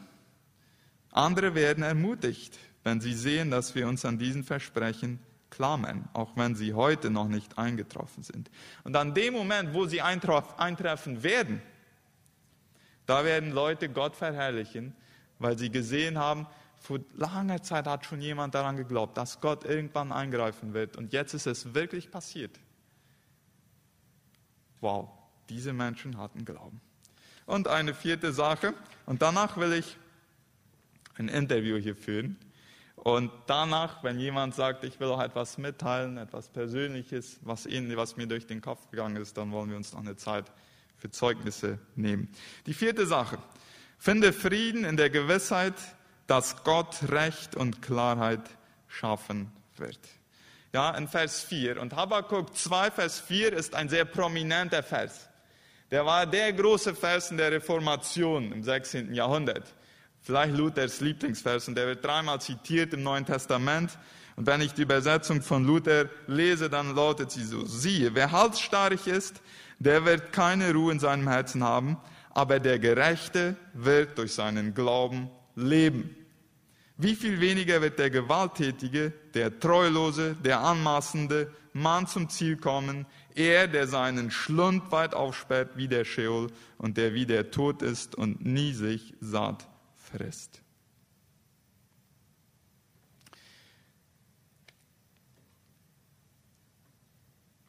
Andere 1.11 1.55
werden 1.55 1.83
ermutigt, 1.83 2.57
wenn 2.83 2.99
sie 2.99 3.13
sehen, 3.13 3.51
dass 3.51 3.75
wir 3.75 3.87
uns 3.87 4.05
an 4.05 4.17
diesen 4.17 4.43
Versprechen 4.43 5.19
klammern, 5.61 6.09
auch 6.13 6.35
wenn 6.37 6.55
sie 6.55 6.73
heute 6.73 7.11
noch 7.11 7.27
nicht 7.27 7.59
eingetroffen 7.59 8.23
sind. 8.23 8.49
Und 8.83 8.95
an 8.95 9.13
dem 9.13 9.35
Moment, 9.35 9.75
wo 9.75 9.85
sie 9.85 10.01
eintreffen 10.01 11.21
werden, 11.21 11.61
da 13.05 13.23
werden 13.25 13.51
Leute 13.51 13.87
Gott 13.87 14.15
verherrlichen, 14.15 14.95
weil 15.37 15.59
sie 15.59 15.69
gesehen 15.69 16.17
haben, 16.17 16.47
vor 16.79 16.99
langer 17.13 17.61
Zeit 17.61 17.85
hat 17.85 18.07
schon 18.07 18.21
jemand 18.21 18.55
daran 18.55 18.75
geglaubt, 18.75 19.15
dass 19.17 19.39
Gott 19.39 19.63
irgendwann 19.63 20.11
eingreifen 20.11 20.73
wird. 20.73 20.97
Und 20.97 21.13
jetzt 21.13 21.35
ist 21.35 21.45
es 21.45 21.75
wirklich 21.75 22.09
passiert. 22.09 22.59
Wow, 24.79 25.09
diese 25.47 25.73
Menschen 25.73 26.17
hatten 26.17 26.43
Glauben. 26.43 26.81
Und 27.45 27.67
eine 27.67 27.93
vierte 27.93 28.33
Sache, 28.33 28.73
und 29.05 29.21
danach 29.21 29.57
will 29.57 29.73
ich 29.73 29.95
ein 31.19 31.27
Interview 31.27 31.77
hier 31.77 31.95
führen. 31.95 32.35
Und 33.03 33.31
danach, 33.47 34.03
wenn 34.03 34.19
jemand 34.19 34.53
sagt, 34.53 34.83
ich 34.83 34.99
will 34.99 35.07
auch 35.07 35.21
etwas 35.21 35.57
mitteilen, 35.57 36.17
etwas 36.17 36.49
Persönliches, 36.49 37.39
was, 37.41 37.65
Ihnen, 37.65 37.97
was 37.97 38.15
mir 38.15 38.27
durch 38.27 38.45
den 38.45 38.61
Kopf 38.61 38.91
gegangen 38.91 39.15
ist, 39.15 39.37
dann 39.37 39.51
wollen 39.51 39.71
wir 39.71 39.77
uns 39.77 39.93
noch 39.93 40.01
eine 40.01 40.17
Zeit 40.17 40.51
für 40.97 41.09
Zeugnisse 41.09 41.79
nehmen. 41.95 42.29
Die 42.67 42.75
vierte 42.75 43.07
Sache. 43.07 43.39
Finde 43.97 44.31
Frieden 44.31 44.85
in 44.85 44.97
der 44.97 45.09
Gewissheit, 45.09 45.73
dass 46.27 46.63
Gott 46.63 47.09
Recht 47.09 47.55
und 47.55 47.81
Klarheit 47.81 48.47
schaffen 48.87 49.51
wird. 49.77 49.99
Ja, 50.71 50.91
in 50.91 51.07
Vers 51.07 51.41
4. 51.41 51.81
Und 51.81 51.95
Habakkuk 51.95 52.55
2, 52.55 52.91
Vers 52.91 53.19
4 53.19 53.53
ist 53.53 53.73
ein 53.73 53.89
sehr 53.89 54.05
prominenter 54.05 54.83
Vers. 54.83 55.27
Der 55.89 56.05
war 56.05 56.27
der 56.27 56.53
große 56.53 56.93
Vers 56.93 57.31
in 57.31 57.37
der 57.37 57.51
Reformation 57.51 58.51
im 58.51 58.63
16. 58.63 59.11
Jahrhundert. 59.15 59.73
Vielleicht 60.23 60.55
Luthers 60.55 61.01
Lieblingsvers 61.01 61.67
und 61.67 61.75
der 61.75 61.87
wird 61.87 62.05
dreimal 62.05 62.39
zitiert 62.39 62.93
im 62.93 63.01
Neuen 63.01 63.25
Testament. 63.25 63.97
Und 64.35 64.45
wenn 64.45 64.61
ich 64.61 64.73
die 64.73 64.83
Übersetzung 64.83 65.41
von 65.41 65.65
Luther 65.65 66.09
lese, 66.27 66.69
dann 66.69 66.95
lautet 66.95 67.31
sie 67.31 67.43
so, 67.43 67.65
siehe, 67.65 68.13
wer 68.13 68.31
halsstarrig 68.31 69.07
ist, 69.07 69.41
der 69.79 70.05
wird 70.05 70.31
keine 70.31 70.73
Ruhe 70.73 70.91
in 70.91 70.99
seinem 70.99 71.27
Herzen 71.27 71.63
haben, 71.63 71.97
aber 72.29 72.59
der 72.59 72.77
Gerechte 72.77 73.55
wird 73.73 74.17
durch 74.17 74.33
seinen 74.33 74.75
Glauben 74.75 75.29
leben. 75.55 76.15
Wie 76.97 77.15
viel 77.15 77.41
weniger 77.41 77.81
wird 77.81 77.97
der 77.97 78.11
Gewalttätige, 78.11 79.11
der 79.33 79.59
Treulose, 79.59 80.35
der 80.35 80.61
Anmaßende 80.61 81.51
Mann 81.73 82.05
zum 82.05 82.29
Ziel 82.29 82.57
kommen, 82.57 83.07
er, 83.33 83.67
der 83.67 83.87
seinen 83.87 84.29
Schlund 84.29 84.91
weit 84.91 85.15
aufsperrt 85.15 85.71
wie 85.75 85.87
der 85.87 86.05
Scheol 86.05 86.47
und 86.77 86.97
der 86.97 87.15
wie 87.15 87.25
der 87.25 87.49
Tod 87.49 87.81
ist 87.81 88.13
und 88.13 88.45
nie 88.45 88.73
sich 88.73 89.15
satt 89.19 89.67
frisst. 90.11 90.61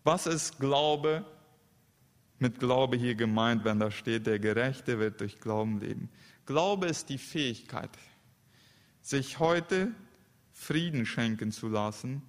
Was 0.05 0.27
ist 0.27 0.59
Glaube 0.59 1.25
mit 2.39 2.59
Glaube 2.59 2.97
hier 2.97 3.15
gemeint, 3.15 3.65
wenn 3.65 3.79
da 3.79 3.91
steht, 3.91 4.27
der 4.27 4.41
Gerechte 4.41 4.99
wird 4.99 5.21
durch 5.21 5.39
Glauben 5.39 5.79
leben? 5.79 6.11
Glaube 6.45 6.87
ist 6.87 7.09
die 7.09 7.19
Fähigkeit, 7.19 7.91
sich 9.01 9.39
heute 9.39 9.93
Frieden 10.53 11.07
schenken 11.07 11.53
zu 11.53 11.69
lassen, 11.69 12.23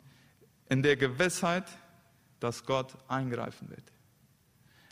in 0.69 0.83
der 0.83 0.97
Gewissheit, 0.97 1.65
dass 2.39 2.65
Gott 2.65 2.95
eingreifen 3.07 3.69
wird. 3.69 3.91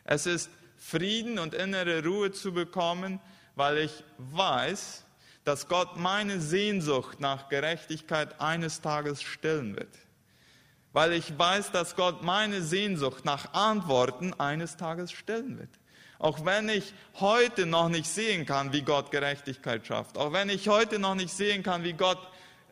Es 0.04 0.26
ist 0.26 0.50
Frieden 0.78 1.38
und 1.38 1.54
innere 1.54 2.04
Ruhe 2.04 2.32
zu 2.32 2.52
bekommen, 2.52 3.20
weil 3.56 3.78
ich 3.78 4.04
weiß, 4.18 5.06
dass 5.44 5.68
Gott 5.68 5.98
meine 5.98 6.40
Sehnsucht 6.40 7.20
nach 7.20 7.50
Gerechtigkeit 7.50 8.40
eines 8.40 8.82
Tages 8.82 9.22
stillen 9.22 9.76
wird 9.76 9.90
weil 10.94 11.14
ich 11.14 11.38
weiß, 11.38 11.72
dass 11.72 11.96
Gott 11.96 12.24
meine 12.24 12.62
Sehnsucht 12.62 13.26
nach 13.26 13.54
Antworten 13.54 14.34
eines 14.34 14.78
Tages 14.78 15.12
stellen 15.12 15.58
wird. 15.58 15.70
Auch 16.20 16.46
wenn 16.46 16.70
ich 16.70 16.94
heute 17.20 17.66
noch 17.66 17.90
nicht 17.90 18.08
sehen 18.08 18.46
kann, 18.46 18.74
wie 18.74 18.84
Gott 18.84 19.12
Gerechtigkeit 19.12 19.88
schafft, 19.88 20.18
auch 20.18 20.34
wenn 20.34 20.50
ich 20.50 20.68
heute 20.68 21.00
noch 21.00 21.16
nicht 21.16 21.34
sehen 21.34 21.64
kann, 21.64 21.84
wie 21.84 21.94
Gott 21.94 22.20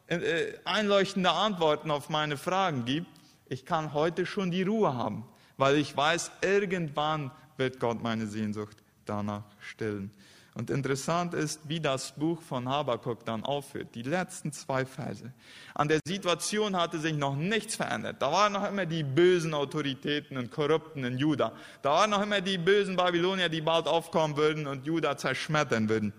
äh, 0.07 0.53
einleuchtende 0.65 1.31
Antworten 1.31 1.89
auf 1.89 2.09
meine 2.09 2.37
Fragen 2.37 2.85
gibt, 2.85 3.07
ich 3.47 3.65
kann 3.65 3.93
heute 3.93 4.27
schon 4.27 4.51
die 4.51 4.61
Ruhe 4.61 4.93
haben, 4.93 5.25
weil 5.57 5.77
ich 5.77 5.97
weiß, 5.97 6.31
irgendwann 6.41 7.31
wird 7.57 7.79
Gott 7.79 8.03
meine 8.03 8.27
Sehnsucht 8.27 8.77
danach 9.05 9.43
stillen. 9.59 10.11
Und 10.59 10.69
interessant 10.69 11.33
ist, 11.33 11.69
wie 11.69 11.79
das 11.79 12.11
Buch 12.11 12.41
von 12.41 12.67
Habakuk 12.67 13.23
dann 13.23 13.45
aufhört. 13.45 13.95
Die 13.95 14.01
letzten 14.01 14.51
zwei 14.51 14.85
Verse. 14.85 15.31
An 15.73 15.87
der 15.87 16.01
Situation 16.05 16.75
hatte 16.75 16.99
sich 16.99 17.13
noch 17.13 17.37
nichts 17.37 17.77
verändert. 17.77 18.17
Da 18.19 18.29
waren 18.29 18.51
noch 18.51 18.67
immer 18.67 18.85
die 18.85 19.03
bösen 19.03 19.53
Autoritäten 19.53 20.35
und 20.37 20.51
Korrupten 20.51 21.05
in 21.05 21.17
Juda. 21.17 21.53
Da 21.81 21.91
waren 21.91 22.09
noch 22.09 22.21
immer 22.21 22.41
die 22.41 22.57
bösen 22.57 22.97
Babylonier, 22.97 23.47
die 23.47 23.61
bald 23.61 23.87
aufkommen 23.87 24.35
würden 24.35 24.67
und 24.67 24.85
Juda 24.85 25.15
zerschmettern 25.15 25.87
würden. 25.87 26.11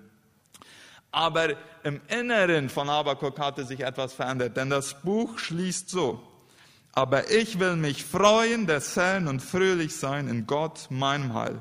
Aber 1.13 1.51
im 1.83 2.01
Inneren 2.09 2.71
von 2.71 2.89
Habakuk 2.89 3.39
hatte 3.39 3.67
sich 3.67 3.81
etwas 3.81 4.15
verändert, 4.15 4.57
denn 4.57 4.71
das 4.71 5.03
Buch 5.03 5.39
schließt 5.39 5.91
so. 5.91 6.19
Aber 6.95 7.31
ich 7.31 7.61
will 7.61 7.77
mich 7.77 8.07
freuen 8.07 8.67
des 8.67 8.97
Herrn 8.97 9.29
und 9.29 9.41
fröhlich 9.41 9.95
sein 9.97 10.29
in 10.29 10.47
Gott, 10.47 10.87
meinem 10.89 11.35
Heil. 11.35 11.61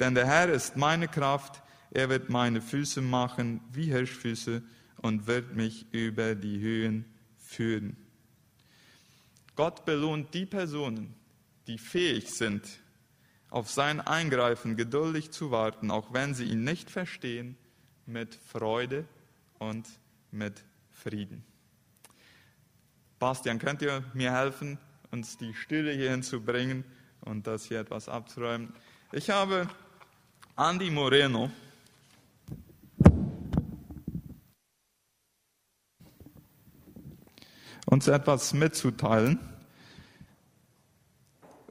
Denn 0.00 0.16
der 0.16 0.26
Herr 0.26 0.48
ist 0.48 0.76
meine 0.76 1.06
Kraft, 1.06 1.62
er 1.96 2.10
wird 2.10 2.28
meine 2.28 2.60
Füße 2.60 3.00
machen 3.00 3.62
wie 3.72 3.86
Hirschfüße 3.86 4.62
und 4.98 5.26
wird 5.26 5.56
mich 5.56 5.86
über 5.92 6.34
die 6.34 6.60
Höhen 6.60 7.06
führen. 7.38 7.96
Gott 9.54 9.86
belohnt 9.86 10.34
die 10.34 10.44
Personen, 10.44 11.14
die 11.66 11.78
fähig 11.78 12.34
sind, 12.34 12.80
auf 13.48 13.70
sein 13.70 14.02
Eingreifen 14.02 14.76
geduldig 14.76 15.30
zu 15.30 15.50
warten, 15.50 15.90
auch 15.90 16.12
wenn 16.12 16.34
sie 16.34 16.44
ihn 16.44 16.64
nicht 16.64 16.90
verstehen, 16.90 17.56
mit 18.04 18.34
Freude 18.34 19.06
und 19.58 19.88
mit 20.30 20.64
Frieden. 20.92 21.46
Bastian, 23.18 23.58
könnt 23.58 23.80
ihr 23.80 24.04
mir 24.12 24.34
helfen, 24.34 24.76
uns 25.12 25.38
die 25.38 25.54
Stille 25.54 25.92
hierhin 25.92 26.22
zu 26.22 26.42
bringen 26.42 26.84
und 27.22 27.46
das 27.46 27.64
hier 27.64 27.80
etwas 27.80 28.10
abzuräumen? 28.10 28.74
Ich 29.12 29.30
habe 29.30 29.66
Andy 30.58 30.90
Moreno, 30.90 31.50
uns 37.86 38.08
etwas 38.08 38.52
mitzuteilen 38.52 39.38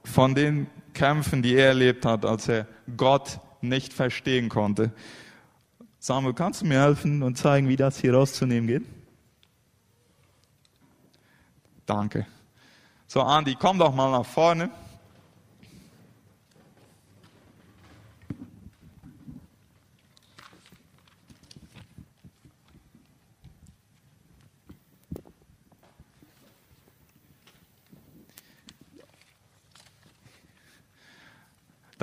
von 0.03 0.33
den 0.33 0.67
Kämpfen, 0.93 1.43
die 1.43 1.55
er 1.55 1.67
erlebt 1.67 2.05
hat, 2.05 2.25
als 2.25 2.47
er 2.47 2.67
Gott 2.97 3.39
nicht 3.61 3.93
verstehen 3.93 4.49
konnte. 4.49 4.91
Samuel, 5.99 6.33
kannst 6.33 6.61
du 6.61 6.65
mir 6.65 6.81
helfen 6.81 7.21
und 7.21 7.37
zeigen, 7.37 7.67
wie 7.67 7.75
das 7.75 7.99
hier 7.99 8.13
rauszunehmen 8.13 8.67
geht? 8.67 8.83
Danke. 11.85 12.25
So, 13.07 13.21
Andi, 13.21 13.55
komm 13.59 13.77
doch 13.77 13.93
mal 13.93 14.11
nach 14.11 14.25
vorne. 14.25 14.69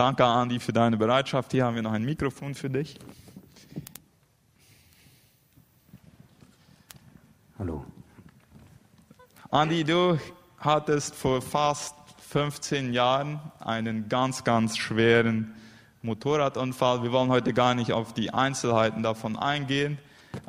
Danke, 0.02 0.24
Andi, 0.24 0.58
für 0.58 0.72
deine 0.72 0.96
Bereitschaft. 0.96 1.52
Hier 1.52 1.64
haben 1.64 1.76
wir 1.76 1.82
noch 1.82 1.92
ein 1.92 2.02
Mikrofon 2.02 2.56
für 2.56 2.68
dich. 2.68 2.98
Hallo. 7.56 7.84
Andi, 9.52 9.84
du 9.84 10.18
hattest 10.58 11.14
vor 11.14 11.40
fast 11.40 11.94
15 12.30 12.92
Jahren 12.92 13.40
einen 13.60 14.08
ganz, 14.08 14.42
ganz 14.42 14.76
schweren 14.76 15.54
Motorradunfall. 16.02 17.04
Wir 17.04 17.12
wollen 17.12 17.30
heute 17.30 17.52
gar 17.52 17.76
nicht 17.76 17.92
auf 17.92 18.12
die 18.12 18.34
Einzelheiten 18.34 19.04
davon 19.04 19.36
eingehen, 19.36 19.98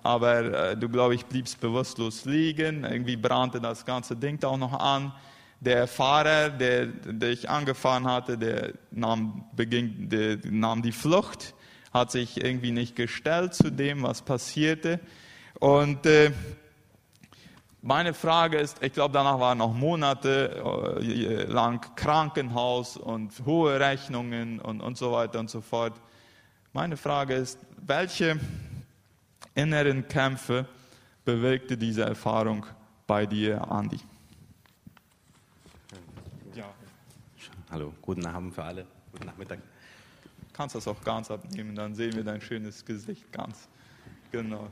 aber 0.02 0.72
äh, 0.72 0.76
du, 0.76 0.90
glaube 0.90 1.14
ich, 1.14 1.28
bliebst 1.28 1.62
bewusstlos 1.62 2.26
liegen. 2.26 2.86
Irgendwie 2.86 3.18
brannte 3.18 3.62
das 3.62 3.86
ganze 3.86 4.16
Ding 4.16 4.44
auch 4.44 4.58
noch 4.58 4.74
an 4.80 5.14
der 5.64 5.88
Fahrer, 5.88 6.50
der 6.50 6.88
dich 6.88 7.50
angefahren 7.50 8.06
hatte, 8.06 8.38
der 8.38 8.74
nahm, 8.92 9.46
beging, 9.56 10.10
der 10.10 10.38
nahm 10.44 10.82
die 10.82 10.92
Flucht, 10.92 11.54
hat 11.94 12.12
sich 12.12 12.44
irgendwie 12.44 12.72
nicht 12.72 12.96
gestellt 12.96 13.54
zu 13.54 13.72
dem, 13.72 14.04
was 14.04 14.22
passierte. 14.22 15.00
Und 15.60 16.06
äh, 16.06 16.32
meine 17.82 18.14
Frage 18.14 18.58
ist, 18.58 18.84
ich 18.84 18.94
glaube, 18.94 19.14
danach 19.14 19.40
waren 19.40 19.60
noch 19.60 19.74
Monate 19.74 20.98
äh, 21.02 21.44
lang 21.44 21.96
Krankenhaus 21.96 22.98
und 22.98 23.32
hohe 23.46 23.80
Rechnungen 23.80 24.60
und, 24.60 24.82
und 24.82 24.98
so 24.98 25.12
weiter 25.12 25.40
und 25.40 25.50
so 25.50 25.62
fort. 25.62 25.94
Meine 26.74 26.98
Frage 26.98 27.36
ist, 27.36 27.60
welche 27.78 28.40
inneren 29.56 30.08
Kämpfe 30.08 30.66
bewirkte 31.24 31.78
diese 31.78 32.04
Erfahrung 32.04 32.66
bei 33.06 33.26
dir, 33.26 33.70
Andi? 33.72 34.00
Hallo, 37.74 37.92
guten 38.04 38.24
Abend 38.28 38.54
für 38.54 38.64
alle, 38.64 38.86
guten 39.12 39.26
Nachmittag. 39.26 39.58
Du 39.58 40.54
kannst 40.54 40.76
das 40.76 40.88
auch 40.88 41.02
ganz 41.02 41.32
abnehmen, 41.32 41.76
dann 41.76 41.96
sehen 41.96 42.14
wir 42.14 42.24
dein 42.24 42.40
schönes 42.40 42.86
Gesicht 42.86 43.32
ganz. 43.32 43.68
Genau. 44.32 44.68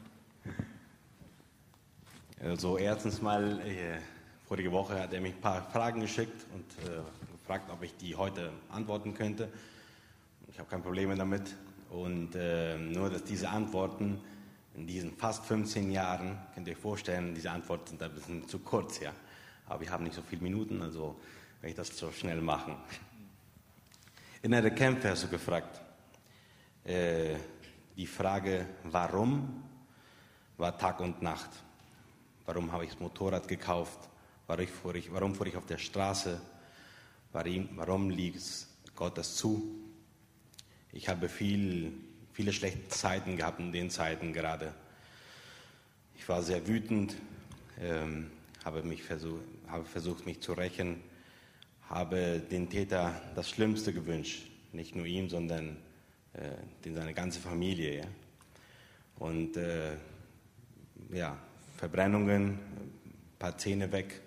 Also 2.43 2.77
erstens 2.77 3.19
mal, 3.19 3.59
äh, 3.61 3.97
vorige 4.45 4.71
Woche 4.71 5.01
hat 5.01 5.13
er 5.13 5.19
mich 5.19 5.33
ein 5.33 5.41
paar 5.41 5.63
Fragen 5.71 6.01
geschickt 6.01 6.45
und 6.53 6.87
äh, 6.87 7.01
gefragt, 7.39 7.71
ob 7.71 7.81
ich 7.81 7.97
die 7.97 8.15
heute 8.15 8.51
antworten 8.69 9.15
könnte. 9.15 9.49
Ich 10.51 10.59
habe 10.59 10.69
keine 10.69 10.83
Probleme 10.83 11.15
damit. 11.15 11.55
Und 11.89 12.35
äh, 12.35 12.77
nur, 12.77 13.09
dass 13.09 13.23
diese 13.23 13.49
Antworten 13.49 14.21
in 14.75 14.85
diesen 14.85 15.13
fast 15.13 15.43
15 15.45 15.89
Jahren, 15.89 16.37
könnt 16.53 16.67
ihr 16.67 16.75
euch 16.75 16.79
vorstellen, 16.79 17.33
diese 17.33 17.49
Antworten 17.49 17.87
sind 17.87 18.03
ein 18.03 18.11
bisschen 18.11 18.47
zu 18.47 18.59
kurz, 18.59 18.99
ja. 18.99 19.11
Aber 19.65 19.81
wir 19.81 19.89
haben 19.89 20.03
nicht 20.03 20.15
so 20.15 20.21
viele 20.21 20.43
Minuten, 20.43 20.83
also 20.83 21.15
wenn 21.61 21.69
ich 21.69 21.75
das 21.75 21.95
so 21.95 22.11
schnell 22.11 22.41
machen. 22.41 22.75
Innere 24.41 24.71
Kämpfe 24.71 25.09
hast 25.09 25.23
du 25.23 25.27
gefragt. 25.27 25.79
Äh, 26.83 27.35
die 27.95 28.07
Frage, 28.07 28.65
warum, 28.83 29.63
war 30.57 30.77
Tag 30.77 30.99
und 30.99 31.21
Nacht. 31.21 31.49
Warum 32.45 32.71
habe 32.71 32.85
ich 32.85 32.91
das 32.91 32.99
Motorrad 32.99 33.47
gekauft? 33.47 34.09
Warum 34.47 34.67
fuhr 34.67 34.95
ich, 34.95 35.13
warum 35.13 35.35
fuhr 35.35 35.45
ich 35.47 35.55
auf 35.55 35.65
der 35.67 35.77
Straße? 35.77 36.41
Warum, 37.31 37.69
warum 37.75 38.09
liegt 38.09 38.43
Gott 38.95 39.17
das 39.17 39.35
zu? 39.35 39.79
Ich 40.91 41.07
habe 41.07 41.29
viel, 41.29 41.93
viele 42.33 42.51
schlechte 42.51 42.89
Zeiten 42.89 43.37
gehabt 43.37 43.59
in 43.59 43.71
den 43.71 43.91
Zeiten 43.91 44.33
gerade. 44.33 44.73
Ich 46.15 46.27
war 46.27 46.41
sehr 46.41 46.67
wütend, 46.67 47.15
ähm, 47.79 48.31
habe, 48.65 48.83
mich 48.83 49.03
versuch, 49.03 49.39
habe 49.67 49.85
versucht, 49.85 50.25
mich 50.25 50.41
zu 50.41 50.53
rächen, 50.53 51.01
habe 51.91 52.39
den 52.39 52.69
Täter 52.69 53.21
das 53.35 53.49
Schlimmste 53.49 53.91
gewünscht. 53.91 54.47
Nicht 54.71 54.95
nur 54.95 55.05
ihm, 55.05 55.29
sondern 55.29 55.75
äh, 56.33 56.93
seine 56.93 57.13
ganze 57.13 57.39
Familie. 57.41 57.97
Ja? 57.97 58.05
Und 59.19 59.57
äh, 59.57 59.97
ja, 61.11 61.37
Verbrennungen, 61.75 62.51
ein 62.51 63.37
paar 63.37 63.57
Zähne 63.57 63.91
weg, 63.91 64.21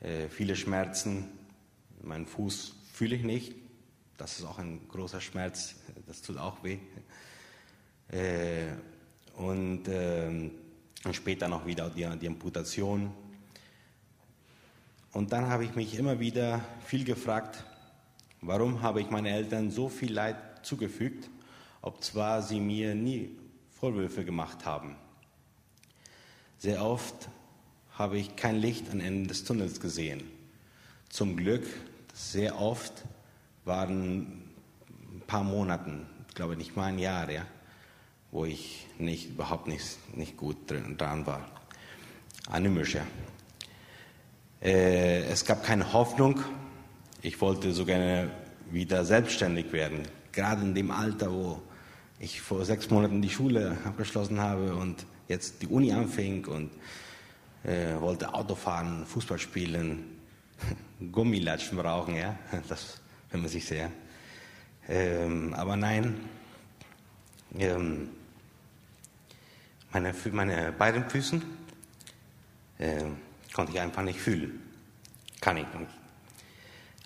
äh, 0.00 0.28
viele 0.28 0.56
Schmerzen. 0.56 1.28
Meinen 2.02 2.26
Fuß 2.26 2.74
fühle 2.92 3.14
ich 3.14 3.22
nicht. 3.22 3.54
Das 4.18 4.38
ist 4.38 4.44
auch 4.44 4.58
ein 4.58 4.88
großer 4.88 5.20
Schmerz, 5.20 5.76
das 6.06 6.20
tut 6.20 6.36
auch 6.36 6.64
weh. 6.64 6.78
Äh, 8.08 8.72
und, 9.36 9.84
ähm, 9.88 10.50
und, 11.04 11.14
später 11.14 11.48
noch 11.48 11.64
wieder 11.64 11.88
die, 11.90 12.06
die 12.18 12.26
Amputation. 12.26 13.12
Und 15.12 15.32
dann 15.32 15.48
habe 15.48 15.64
ich 15.64 15.74
mich 15.74 15.98
immer 15.98 16.20
wieder 16.20 16.64
viel 16.86 17.04
gefragt, 17.04 17.64
warum 18.40 18.80
habe 18.80 19.00
ich 19.00 19.10
meinen 19.10 19.26
Eltern 19.26 19.70
so 19.70 19.88
viel 19.88 20.12
Leid 20.12 20.36
zugefügt, 20.62 21.28
ob 21.82 22.02
zwar 22.02 22.42
sie 22.42 22.60
mir 22.60 22.94
nie 22.94 23.36
Vorwürfe 23.70 24.24
gemacht 24.24 24.64
haben. 24.64 24.96
Sehr 26.58 26.84
oft 26.84 27.28
habe 27.92 28.18
ich 28.18 28.36
kein 28.36 28.56
Licht 28.56 28.90
am 28.90 29.00
Ende 29.00 29.28
des 29.28 29.44
Tunnels 29.44 29.80
gesehen. 29.80 30.22
Zum 31.10 31.36
Glück, 31.36 31.66
sehr 32.14 32.58
oft 32.58 33.04
waren 33.64 34.22
ein 34.88 35.22
paar 35.26 35.44
Monate, 35.44 36.06
ich 36.28 36.34
glaube 36.34 36.56
nicht 36.56 36.74
mal 36.74 36.86
ein 36.86 36.98
Jahr, 36.98 37.30
ja, 37.30 37.44
wo 38.30 38.46
ich 38.46 38.86
nicht, 38.98 39.30
überhaupt 39.30 39.66
nicht, 39.66 39.98
nicht 40.16 40.38
gut 40.38 40.56
dran 40.68 41.26
war. 41.26 41.46
Animisch, 42.46 42.94
ja. 42.94 43.06
Äh, 44.62 45.24
es 45.24 45.44
gab 45.44 45.64
keine 45.64 45.92
Hoffnung. 45.92 46.40
Ich 47.20 47.40
wollte 47.40 47.72
so 47.72 47.84
gerne 47.84 48.30
wieder 48.70 49.04
selbstständig 49.04 49.72
werden. 49.72 50.02
Gerade 50.30 50.62
in 50.62 50.74
dem 50.74 50.90
Alter, 50.90 51.32
wo 51.32 51.60
ich 52.20 52.40
vor 52.40 52.64
sechs 52.64 52.88
Monaten 52.88 53.20
die 53.20 53.30
Schule 53.30 53.76
abgeschlossen 53.84 54.40
habe 54.40 54.74
und 54.74 55.04
jetzt 55.28 55.62
die 55.62 55.66
Uni 55.66 55.92
anfing 55.92 56.46
und 56.46 56.70
äh, 57.64 58.00
wollte 58.00 58.32
Auto 58.32 58.54
fahren, 58.54 59.04
Fußball 59.06 59.38
spielen, 59.38 60.18
Gummilatschen 61.12 61.76
brauchen, 61.76 62.14
ja, 62.14 62.36
das 62.68 63.00
wenn 63.32 63.40
man 63.40 63.50
sich 63.50 63.64
sehr. 63.64 63.90
Ähm, 64.88 65.54
aber 65.54 65.74
nein, 65.74 66.20
ähm, 67.58 68.10
meine, 69.92 70.14
meine 70.32 70.72
beiden 70.72 71.08
Füßen 71.08 71.42
äh, 72.78 73.04
konnte 73.52 73.72
ich 73.72 73.80
einfach 73.80 74.02
nicht 74.02 74.20
fühlen. 74.20 74.60
Kann 75.40 75.56
ich 75.56 75.66
nicht. 75.74 75.90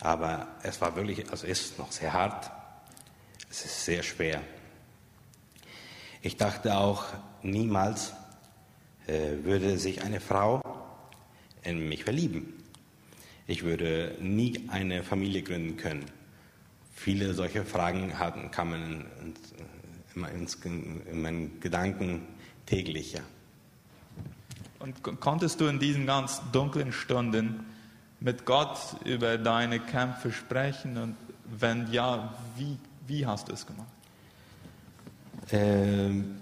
Aber 0.01 0.49
es 0.63 0.81
war 0.81 0.95
wirklich, 0.97 1.31
also 1.31 1.47
ist 1.47 1.79
noch 1.79 1.91
sehr 1.91 2.13
hart. 2.13 2.51
Es 3.51 3.65
ist 3.65 3.85
sehr 3.85 4.03
schwer. 4.03 4.43
Ich 6.23 6.37
dachte 6.37 6.77
auch, 6.77 7.05
niemals 7.43 8.13
äh, 9.07 9.45
würde 9.45 9.79
sich 9.79 10.03
eine 10.03 10.21
Frau 10.21 10.61
in 11.63 11.89
mich 11.89 12.05
verlieben. 12.05 12.53
Ich 13.47 13.63
würde 13.63 14.17
nie 14.21 14.69
eine 14.69 15.03
Familie 15.03 15.43
gründen 15.43 15.77
können. 15.77 16.05
Viele 16.93 17.35
solche 17.35 17.65
Fragen 17.65 18.19
hatten, 18.19 18.51
kamen 18.51 19.07
immer 20.15 20.31
ins, 20.31 20.57
in 20.65 21.23
meinen 21.23 21.61
Gedanken 21.61 22.27
täglich. 22.67 23.13
Ja. 23.13 23.21
Und 24.87 25.21
konntest 25.21 25.61
du 25.61 25.67
in 25.67 25.81
diesen 25.81 26.07
ganz 26.07 26.41
dunklen 26.53 26.93
Stunden 26.93 27.67
mit 28.21 28.45
Gott 28.45 28.79
über 29.05 29.37
deine 29.37 29.81
Kämpfe 29.81 30.31
sprechen? 30.31 30.97
Und 30.97 31.17
wenn 31.45 31.91
ja, 31.91 32.33
wie, 32.57 32.79
wie 33.09 33.27
hast 33.27 33.49
du 33.49 33.53
es 33.53 33.67
gemacht? 33.67 33.89
Ähm, 35.51 36.37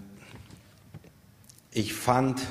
ich 1.71 1.95
fand 1.95 2.43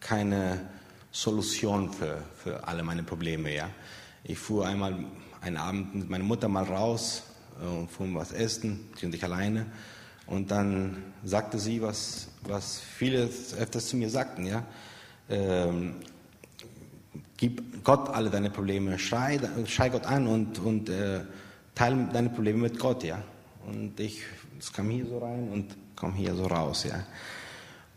keine 0.00 0.68
Solution 1.12 1.92
für, 1.92 2.22
für 2.36 2.66
alle 2.66 2.82
meine 2.82 3.04
Probleme. 3.04 3.54
Ja. 3.54 3.70
Ich 4.24 4.38
fuhr 4.38 4.66
einmal 4.66 5.04
einen 5.40 5.56
Abend 5.56 5.94
mit 5.94 6.10
meiner 6.10 6.24
Mutter 6.24 6.48
mal 6.48 6.64
raus 6.64 7.22
und 7.60 7.84
äh, 7.84 7.86
fuhren 7.86 8.16
was 8.16 8.32
essen, 8.32 8.88
sie 8.96 9.06
und 9.06 9.14
ich 9.14 9.22
alleine. 9.22 9.66
Und 10.30 10.52
dann 10.52 10.96
sagte 11.24 11.58
sie, 11.58 11.82
was, 11.82 12.28
was 12.44 12.78
viele 12.78 13.28
öfters 13.58 13.88
zu 13.88 13.96
mir 13.96 14.08
sagten, 14.08 14.46
ja. 14.46 14.64
Ähm, 15.28 15.96
gib 17.36 17.84
Gott 17.84 18.08
alle 18.08 18.30
deine 18.30 18.48
Probleme, 18.48 18.98
schrei, 18.98 19.40
schrei 19.66 19.88
Gott 19.88 20.06
an 20.06 20.28
und, 20.28 20.60
und 20.60 20.88
äh, 20.88 21.20
teile 21.74 22.08
deine 22.12 22.30
Probleme 22.30 22.58
mit 22.58 22.78
Gott, 22.78 23.02
ja. 23.02 23.20
Und 23.66 23.98
ich, 23.98 24.22
es 24.58 24.72
kam 24.72 24.88
hier 24.90 25.04
so 25.06 25.18
rein 25.18 25.48
und 25.50 25.76
kam 25.96 26.14
hier 26.14 26.34
so 26.36 26.46
raus, 26.46 26.84
ja. 26.84 27.04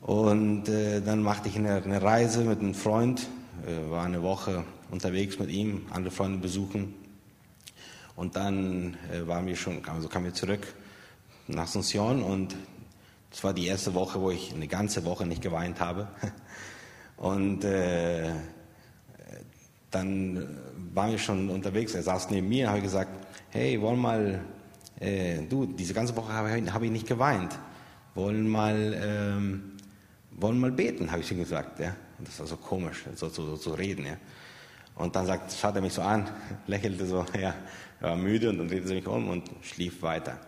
Und 0.02 0.68
äh, 0.70 1.02
dann 1.02 1.22
machte 1.22 1.50
ich 1.50 1.56
eine, 1.56 1.84
eine, 1.84 2.02
Reise 2.02 2.44
mit 2.44 2.60
einem 2.60 2.74
Freund, 2.74 3.28
äh, 3.66 3.92
war 3.92 4.06
eine 4.06 4.24
Woche 4.24 4.64
unterwegs 4.90 5.38
mit 5.38 5.52
ihm, 5.52 5.86
andere 5.92 6.12
Freunde 6.12 6.40
besuchen. 6.40 6.96
Und 8.16 8.36
dann 8.36 8.98
äh, 9.12 9.26
waren 9.28 9.46
wir 9.46 9.56
schon, 9.56 9.86
also 9.88 10.08
kamen 10.08 10.26
wir 10.26 10.34
zurück 10.34 10.68
nach 11.48 11.66
Asunción 11.66 12.22
und 12.22 12.56
das 13.34 13.44
war 13.44 13.54
die 13.54 13.66
erste 13.66 13.94
Woche, 13.96 14.22
wo 14.22 14.30
ich 14.30 14.54
eine 14.54 14.68
ganze 14.68 15.06
Woche 15.06 15.26
nicht 15.26 15.42
geweint 15.42 15.80
habe. 15.80 16.08
Und 17.18 17.64
äh, 17.64 18.32
dann 19.90 20.58
waren 20.94 21.12
wir 21.12 21.18
schon 21.18 21.50
unterwegs. 21.50 21.96
Er 21.96 22.04
saß 22.04 22.30
neben 22.30 22.48
mir, 22.50 22.70
habe 22.70 22.82
gesagt, 22.82 23.10
hey, 23.50 23.82
wollen 23.82 24.00
mal, 24.00 24.44
äh, 25.00 25.42
du, 25.50 25.66
diese 25.66 25.96
ganze 25.96 26.16
Woche 26.16 26.32
habe, 26.32 26.74
habe 26.74 26.86
ich 26.86 26.92
nicht 26.92 27.08
geweint. 27.08 27.58
Wollen 28.14 28.48
mal, 28.48 28.96
ähm, 29.04 29.78
wollen 30.32 30.60
mal 30.60 30.72
beten, 30.72 31.12
habe 31.12 31.22
ich 31.22 31.32
ihm 31.32 31.40
gesagt. 31.40 31.80
Ja? 31.80 31.96
Und 32.20 32.28
das 32.28 32.40
war 32.40 32.46
so 32.46 32.58
komisch, 32.58 33.04
so 33.16 33.30
zu 33.30 33.44
so, 33.44 33.56
so 33.56 33.74
reden. 33.74 34.06
Ja? 34.06 34.18
Und 34.96 35.16
dann 35.16 35.26
sagt, 35.26 35.52
schaut 35.54 35.76
er 35.76 35.82
mich 35.82 35.94
so 35.94 36.04
an, 36.04 36.30
lächelte 36.68 37.08
so, 37.08 37.26
ja, 37.40 37.56
er 38.00 38.10
war 38.10 38.16
müde 38.16 38.50
und 38.50 38.60
dann 38.60 38.68
drehte 38.68 38.90
er 38.90 38.96
mich 38.96 39.08
um 39.08 39.30
und 39.30 39.50
schlief 39.62 40.04
weiter. 40.04 40.40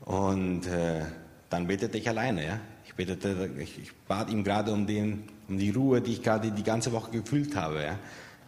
Und 0.00 0.66
äh, 0.66 1.04
dann 1.50 1.66
betete 1.66 1.98
ich 1.98 2.08
alleine, 2.08 2.46
ja. 2.46 2.60
Ich 2.84 2.94
betete, 2.94 3.50
ich, 3.58 3.78
ich 3.78 3.94
bat 4.08 4.30
ihm 4.30 4.44
gerade 4.44 4.72
um, 4.72 4.86
den, 4.86 5.24
um 5.48 5.58
die 5.58 5.70
Ruhe, 5.70 6.00
die 6.00 6.12
ich 6.12 6.22
gerade 6.22 6.50
die 6.50 6.62
ganze 6.62 6.92
Woche 6.92 7.10
gefühlt 7.10 7.54
habe, 7.56 7.82
ja. 7.82 7.98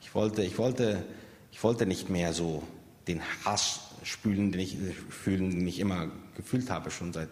Ich 0.02 0.14
wollte, 0.14 0.42
ich 0.42 0.58
wollte, 0.58 1.04
ich 1.52 1.62
wollte 1.62 1.86
nicht 1.86 2.08
mehr 2.10 2.32
so 2.32 2.62
den 3.06 3.20
Hass 3.44 3.80
spülen, 4.02 4.52
den 4.52 4.60
ich, 4.60 4.76
fühlen, 5.08 5.50
den 5.50 5.66
ich 5.66 5.78
immer 5.78 6.08
gefühlt 6.36 6.70
habe, 6.70 6.90
schon 6.90 7.12
seit 7.12 7.28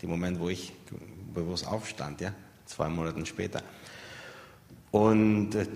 dem 0.00 0.10
Moment, 0.10 0.40
wo 0.40 0.48
ich 0.48 0.72
bewusst 1.34 1.66
aufstand, 1.66 2.20
ja, 2.20 2.32
zwei 2.66 2.88
Monate 2.88 3.24
später. 3.26 3.62
Und, 4.90 5.54
äh, 5.54 5.66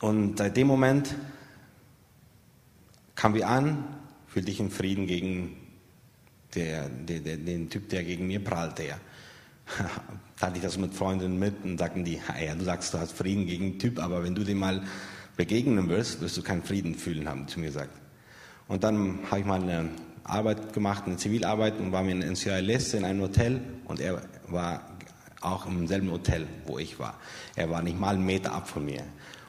und 0.00 0.38
seit 0.38 0.56
dem 0.56 0.66
Moment 0.66 1.14
kamen 3.14 3.34
wir 3.34 3.48
an, 3.48 3.84
fühlte 4.26 4.50
ich 4.50 4.60
in 4.60 4.70
Frieden 4.70 5.06
gegen 5.06 5.56
der, 6.54 6.88
der, 6.88 7.20
der, 7.20 7.36
den 7.36 7.70
Typ, 7.70 7.88
der 7.88 8.04
gegen 8.04 8.26
mir 8.26 8.42
prallte. 8.42 8.84
Ja. 8.84 8.98
Teilte 10.38 10.56
ich 10.56 10.62
das 10.62 10.78
mit 10.78 10.94
Freunden 10.94 11.38
mit 11.38 11.64
und 11.64 11.78
sagten 11.78 12.04
die, 12.04 12.20
ja, 12.44 12.54
du 12.54 12.64
sagst, 12.64 12.94
du 12.94 12.98
hast 12.98 13.12
Frieden 13.12 13.46
gegen 13.46 13.72
den 13.72 13.78
Typ, 13.78 13.98
aber 13.98 14.24
wenn 14.24 14.34
du 14.34 14.44
dem 14.44 14.58
mal 14.58 14.82
begegnen 15.36 15.88
wirst, 15.88 16.20
wirst 16.20 16.36
du 16.36 16.42
keinen 16.42 16.62
Frieden 16.62 16.94
fühlen, 16.94 17.28
haben 17.28 17.46
die 17.46 17.52
zu 17.52 17.60
mir 17.60 17.66
gesagt. 17.66 17.98
Und 18.68 18.84
dann 18.84 19.20
habe 19.30 19.40
ich 19.40 19.46
mal 19.46 19.62
eine 19.62 19.88
Arbeit 20.24 20.72
gemacht, 20.72 21.04
eine 21.06 21.16
Zivilarbeit 21.16 21.78
und 21.78 21.92
war 21.92 22.02
mir 22.02 22.12
in 22.12 22.36
Sierra 22.36 22.58
Leone 22.58 22.84
in 22.92 23.04
einem 23.04 23.20
Hotel 23.22 23.60
und 23.86 24.00
er 24.00 24.22
war 24.48 24.82
auch 25.40 25.66
im 25.66 25.86
selben 25.86 26.10
Hotel, 26.10 26.46
wo 26.66 26.78
ich 26.78 26.98
war. 26.98 27.18
Er 27.56 27.70
war 27.70 27.82
nicht 27.82 27.98
mal 27.98 28.14
einen 28.14 28.24
Meter 28.24 28.52
ab 28.52 28.68
von 28.68 28.84
mir. 28.84 29.02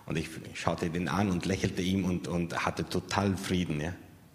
Und 0.05 0.17
ich 0.17 0.29
schaute 0.53 0.89
den 0.89 1.07
an 1.07 1.29
und 1.29 1.45
lächelte 1.45 1.81
ihm 1.81 2.05
und, 2.05 2.27
und 2.27 2.65
hatte 2.65 2.87
total 2.87 3.37
Frieden. 3.37 3.79
Ja. 3.79 3.93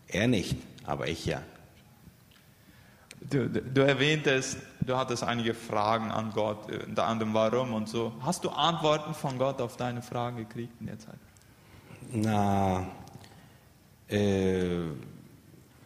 Er 0.08 0.28
nicht, 0.28 0.56
aber 0.84 1.08
ich 1.08 1.26
ja. 1.26 1.42
Du, 3.30 3.48
du, 3.48 3.80
erwähntest, 3.80 4.58
du 4.80 4.96
hattest 4.96 5.24
einige 5.24 5.54
Fragen 5.54 6.10
an 6.10 6.32
Gott, 6.32 6.70
unter 6.86 7.06
anderem 7.06 7.34
warum 7.34 7.72
und 7.72 7.88
so. 7.88 8.12
Hast 8.20 8.44
du 8.44 8.50
Antworten 8.50 9.14
von 9.14 9.38
Gott 9.38 9.60
auf 9.60 9.76
deine 9.76 10.02
Fragen 10.02 10.36
gekriegt 10.36 10.74
in 10.80 10.86
der 10.86 10.98
Zeit? 10.98 11.18
Na, 12.12 12.86
äh, 14.08 14.82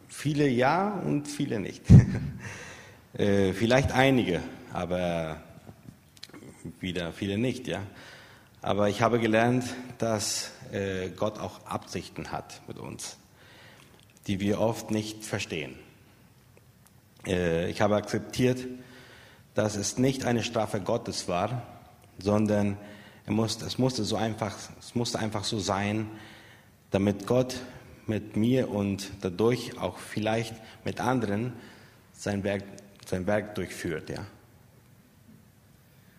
viele 0.08 0.48
ja 0.48 0.90
und 1.04 1.28
viele 1.28 1.60
nicht. 1.60 1.82
äh, 3.14 3.52
vielleicht 3.52 3.92
einige, 3.92 4.42
aber 4.72 5.40
wieder 6.80 7.12
viele 7.12 7.38
nicht, 7.38 7.66
ja. 7.68 7.80
Aber 8.60 8.88
ich 8.90 9.00
habe 9.00 9.18
gelernt, 9.18 9.64
dass 9.98 10.52
äh, 10.72 11.08
Gott 11.10 11.38
auch 11.38 11.64
Absichten 11.64 12.32
hat 12.32 12.60
mit 12.68 12.78
uns 12.78 13.16
die 14.26 14.40
wir 14.40 14.60
oft 14.60 14.90
nicht 14.90 15.24
verstehen. 15.24 15.74
Äh, 17.26 17.70
ich 17.70 17.80
habe 17.80 17.96
akzeptiert, 17.96 18.66
dass 19.54 19.76
es 19.76 19.98
nicht 19.98 20.24
eine 20.24 20.42
Strafe 20.42 20.80
Gottes 20.80 21.28
war, 21.28 21.62
sondern 22.18 22.76
es 23.26 23.78
musste, 23.78 24.04
so 24.04 24.16
einfach, 24.16 24.56
es 24.78 24.94
musste 24.94 25.18
einfach 25.18 25.44
so 25.44 25.58
sein, 25.58 26.08
damit 26.90 27.26
Gott 27.26 27.56
mit 28.06 28.36
mir 28.36 28.70
und 28.70 29.10
dadurch 29.20 29.78
auch 29.78 29.98
vielleicht 29.98 30.54
mit 30.84 31.00
anderen 31.00 31.52
sein 32.12 32.42
Werk, 32.42 32.64
sein 33.06 33.26
Werk 33.26 33.54
durchführt. 33.54 34.10
Ja. 34.10 34.26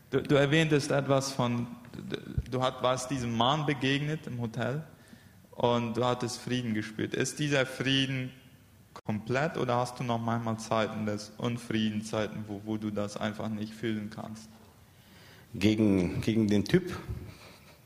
Du, 0.09 0.21
du 0.21 0.35
erwähntest 0.35 0.91
etwas 0.91 1.31
von, 1.31 1.67
du 2.49 2.59
warst 2.59 3.11
diesem 3.11 3.35
Mann 3.35 3.65
begegnet 3.65 4.27
im 4.27 4.39
Hotel 4.39 4.83
und 5.51 5.97
du 5.97 6.05
hattest 6.05 6.39
Frieden 6.39 6.73
gespürt. 6.73 7.13
Ist 7.13 7.39
dieser 7.39 7.65
Frieden 7.65 8.31
komplett 8.93 9.57
oder 9.57 9.77
hast 9.77 9.99
du 9.99 10.03
noch 10.03 10.19
manchmal 10.19 10.57
Zeiten 10.59 11.05
des 11.05 11.31
Unfriedens, 11.37 12.09
Zeiten, 12.09 12.45
wo, 12.47 12.61
wo 12.65 12.77
du 12.77 12.91
das 12.91 13.17
einfach 13.17 13.49
nicht 13.49 13.73
fühlen 13.73 14.09
kannst? 14.13 14.49
Gegen, 15.53 16.21
gegen 16.21 16.47
den 16.47 16.65
Typ 16.65 16.97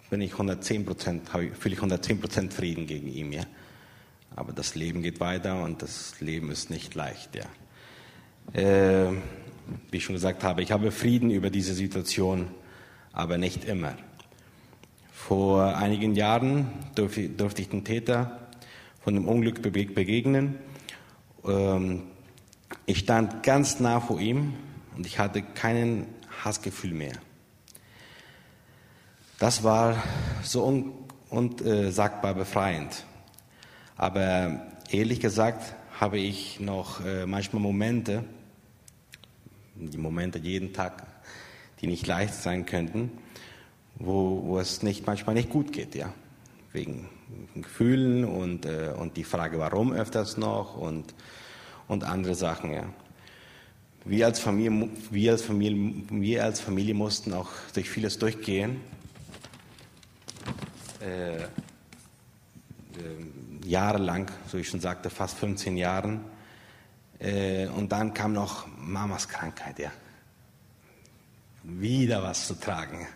bin 0.10 0.22
ich 0.22 0.34
110 0.34 0.86
fühle 0.86 1.76
ich 1.76 1.80
110% 1.80 2.52
Frieden 2.52 2.88
gegen 2.88 3.08
ihn, 3.08 3.32
ja. 3.32 3.44
Aber 4.36 4.52
das 4.52 4.76
Leben 4.76 5.02
geht 5.02 5.20
weiter 5.20 5.63
und 5.63 5.82
das 5.82 6.20
Leben 6.20 6.52
ist 6.52 6.70
nicht 6.70 6.94
leicht, 6.94 7.32
ja. 7.36 7.46
Äh, 8.54 9.13
wie 9.89 9.98
ich 9.98 10.04
schon 10.04 10.15
gesagt 10.15 10.44
habe, 10.44 10.62
ich 10.62 10.72
habe 10.72 10.91
Frieden 10.91 11.32
über 11.32 11.50
diese 11.50 11.74
Situation, 11.74 12.48
aber 13.13 13.38
nicht 13.38 13.65
immer. 13.65 13.96
Vor 15.12 15.76
einigen 15.76 16.13
Jahren 16.15 16.68
durfte, 16.94 17.30
durfte 17.30 17.63
ich 17.63 17.70
den 17.70 17.84
Täter 17.84 18.48
von 19.02 19.15
dem 19.15 19.28
Unglück 19.28 19.62
begegnen. 19.62 20.56
Ähm, 21.47 22.03
ich 22.86 22.99
stand 22.99 23.43
ganz 23.43 23.79
nah 23.79 23.99
vor 23.99 24.19
ihm 24.19 24.53
und 24.95 25.05
ich 25.05 25.19
hatte 25.19 25.41
kein 25.41 26.08
Hassgefühl 26.43 26.93
mehr. 26.93 27.13
Das 29.39 29.63
war 29.63 30.01
so 30.43 30.63
unsagbar 31.29 32.34
befreiend. 32.34 33.05
Aber 33.97 34.62
ehrlich 34.89 35.19
gesagt 35.19 35.75
habe 35.99 36.19
ich 36.19 36.60
noch 36.60 37.03
äh, 37.05 37.25
manchmal 37.25 37.62
Momente, 37.62 38.23
die 39.75 39.97
Momente 39.97 40.39
jeden 40.39 40.73
Tag, 40.73 41.05
die 41.81 41.88
nicht 41.88 42.08
leicht 42.08 42.34
sein 42.34 42.65
könnten, 42.65 43.12
wo, 43.95 44.43
wo 44.43 44.60
es 44.60 44.84
nicht, 44.84 45.05
manchmal 45.05 45.36
nicht 45.36 45.49
gut 45.49 45.71
geht, 45.73 45.95
ja. 45.95 46.13
Wegen 46.76 47.08
Gefühlen 47.56 48.26
und, 48.26 48.66
äh, 48.66 48.94
und 48.98 49.16
die 49.16 49.24
Frage, 49.24 49.58
warum 49.60 49.94
öfters 49.94 50.36
noch 50.36 50.76
und, 50.76 51.16
und 51.88 52.04
andere 52.04 52.36
Sachen, 52.36 52.74
ja. 52.74 52.84
Wir 54.04 54.28
als, 54.28 54.40
Familie, 54.40 54.90
wir, 55.10 55.32
als 55.32 55.42
Familie, 55.42 56.04
wir 56.10 56.44
als 56.44 56.60
Familie 56.60 56.94
mussten 56.94 57.34
auch 57.34 57.50
durch 57.74 57.90
vieles 57.90 58.20
durchgehen. 58.20 58.82
Äh, 61.02 61.38
äh, 61.38 61.48
jahrelang, 63.66 64.30
so 64.48 64.58
ich 64.58 64.70
schon 64.70 64.80
sagte, 64.80 65.10
fast 65.10 65.38
15 65.40 65.78
Jahren. 65.78 66.20
Äh, 67.20 67.68
und 67.68 67.92
dann 67.92 68.14
kam 68.14 68.34
noch 68.34 68.68
Mamas 68.78 69.28
Krankheit, 69.28 69.80
ja. 69.80 69.92
Wieder 71.64 72.22
was 72.22 72.46
zu 72.46 72.60
tragen. 72.60 73.08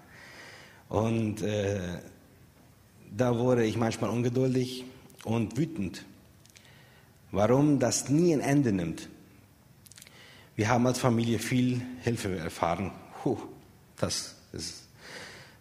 Und 0.87 1.43
äh, 1.43 1.99
da 3.15 3.37
wurde 3.37 3.65
ich 3.65 3.77
manchmal 3.77 4.09
ungeduldig 4.09 4.85
und 5.23 5.57
wütend. 5.57 6.05
Warum 7.31 7.79
das 7.79 8.09
nie 8.09 8.33
ein 8.33 8.41
Ende 8.41 8.71
nimmt. 8.71 9.09
Wir 10.55 10.69
haben 10.69 10.85
als 10.87 10.99
Familie 10.99 11.39
viel 11.39 11.81
Hilfe 12.01 12.37
erfahren. 12.37 12.91
Puh, 13.21 13.37
das 13.97 14.35
ist 14.51 14.87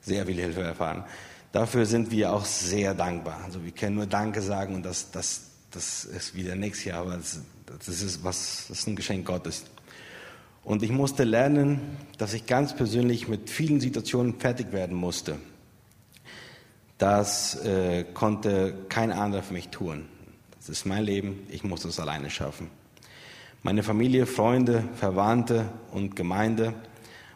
sehr 0.01 0.27
viel 0.27 0.41
Hilfe 0.41 0.63
erfahren. 0.63 1.05
Dafür 1.53 1.87
sind 1.87 2.11
wir 2.11 2.33
auch 2.33 2.45
sehr 2.45 2.95
dankbar. 2.95 3.41
Also 3.45 3.65
wir 3.65 3.73
können 3.73 3.97
nur 3.97 4.07
Danke 4.07 4.43
sagen 4.43 4.75
und 4.75 4.83
das, 4.85 5.11
das, 5.11 5.51
das 5.71 6.05
ist 6.05 6.35
wieder 6.35 6.55
nächstes 6.55 6.87
Jahr, 6.87 7.01
aber 7.03 7.17
das, 7.17 7.41
das, 7.67 8.03
ist 8.03 8.25
was, 8.25 8.67
das 8.69 8.81
ist 8.81 8.87
ein 8.87 8.97
Geschenk 8.97 9.27
Gottes. 9.27 9.65
Und 10.65 10.83
ich 10.83 10.91
musste 10.91 11.25
lernen, 11.25 11.81
dass 12.19 12.35
ich 12.35 12.47
ganz 12.47 12.75
persönlich 12.75 13.29
mit 13.29 13.49
vielen 13.49 13.81
Situationen 13.81 14.39
fertig 14.39 14.73
werden 14.73 14.97
musste. 14.97 15.39
Das 16.99 17.55
äh, 17.65 18.05
konnte 18.13 18.75
kein 18.89 19.13
anderer 19.13 19.43
für 19.43 19.55
mich 19.55 19.69
tun. 19.69 20.07
Das 20.57 20.69
ist 20.69 20.85
mein 20.85 21.05
Leben, 21.05 21.47
ich 21.49 21.65
musste 21.65 21.89
es 21.89 22.01
alleine 22.01 22.29
schaffen. 22.29 22.71
Meine 23.63 23.83
Familie, 23.83 24.27
Freunde, 24.27 24.85
Verwandte 24.97 25.69
und 25.93 26.17
Gemeinde 26.17 26.75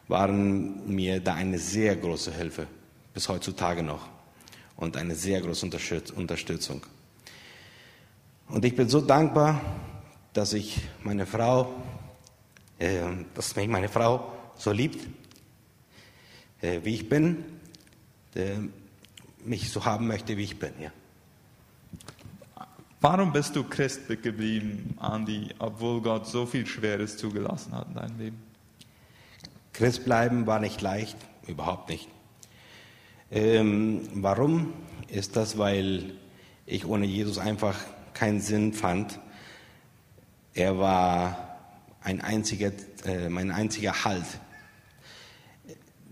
waren 0.09 0.87
mir 0.93 1.21
da 1.21 1.35
eine 1.35 1.59
sehr 1.59 1.97
große 1.97 2.33
Hilfe, 2.33 2.67
bis 3.15 3.29
heutzutage 3.29 3.83
noch, 3.83 4.09
und 4.77 4.97
eine 4.97 5.15
sehr 5.15 5.41
große 5.41 5.67
Unterstützung. 6.17 6.83
Und 8.49 8.65
ich 8.65 8.77
bin 8.77 8.89
so 8.89 9.01
dankbar, 9.01 9.61
dass 10.33 10.53
ich 10.53 10.81
meine 11.03 11.25
Frau 11.25 11.73
äh, 12.83 13.01
dass 13.35 13.55
mich 13.55 13.69
meine 13.69 13.89
Frau 13.89 14.33
so 14.57 14.73
liebt, 14.73 15.07
äh, 16.61 16.81
wie 16.83 16.95
ich 16.95 17.09
bin, 17.09 17.45
äh, 18.35 18.57
mich 19.45 19.71
so 19.71 19.85
haben 19.85 20.07
möchte, 20.07 20.37
wie 20.37 20.45
ich 20.45 20.59
bin. 20.59 20.73
Ja. 20.81 20.93
Warum 23.01 23.33
bist 23.33 23.57
du 23.57 23.65
Christ 23.65 24.07
geblieben, 24.23 24.97
Andi, 25.01 25.49
obwohl 25.59 26.01
Gott 26.01 26.27
so 26.27 26.47
viel 26.47 26.67
Schweres 26.67 27.17
zugelassen 27.17 27.73
hat 27.73 27.89
in 27.89 27.95
deinem 27.95 28.19
Leben? 28.19 28.43
Christ 29.73 30.05
bleiben 30.05 30.47
war 30.47 30.61
nicht 30.61 30.81
leicht, 30.81 31.17
überhaupt 31.47 31.89
nicht. 31.89 32.09
Ähm, 33.31 34.09
warum? 34.15 34.73
Ist 35.09 35.37
das, 35.37 35.59
weil 35.59 36.13
ich 36.65 36.87
ohne 36.87 37.07
Jesus 37.07 37.39
einfach 37.39 37.77
keinen 38.15 38.41
Sinn 38.41 38.73
fand. 38.73 39.19
Er 40.55 40.79
war 40.79 41.59
ein 42.03 42.21
einziger, 42.21 42.73
äh, 43.05 43.29
mein 43.29 43.51
einziger 43.51 44.05
Halt. 44.05 44.25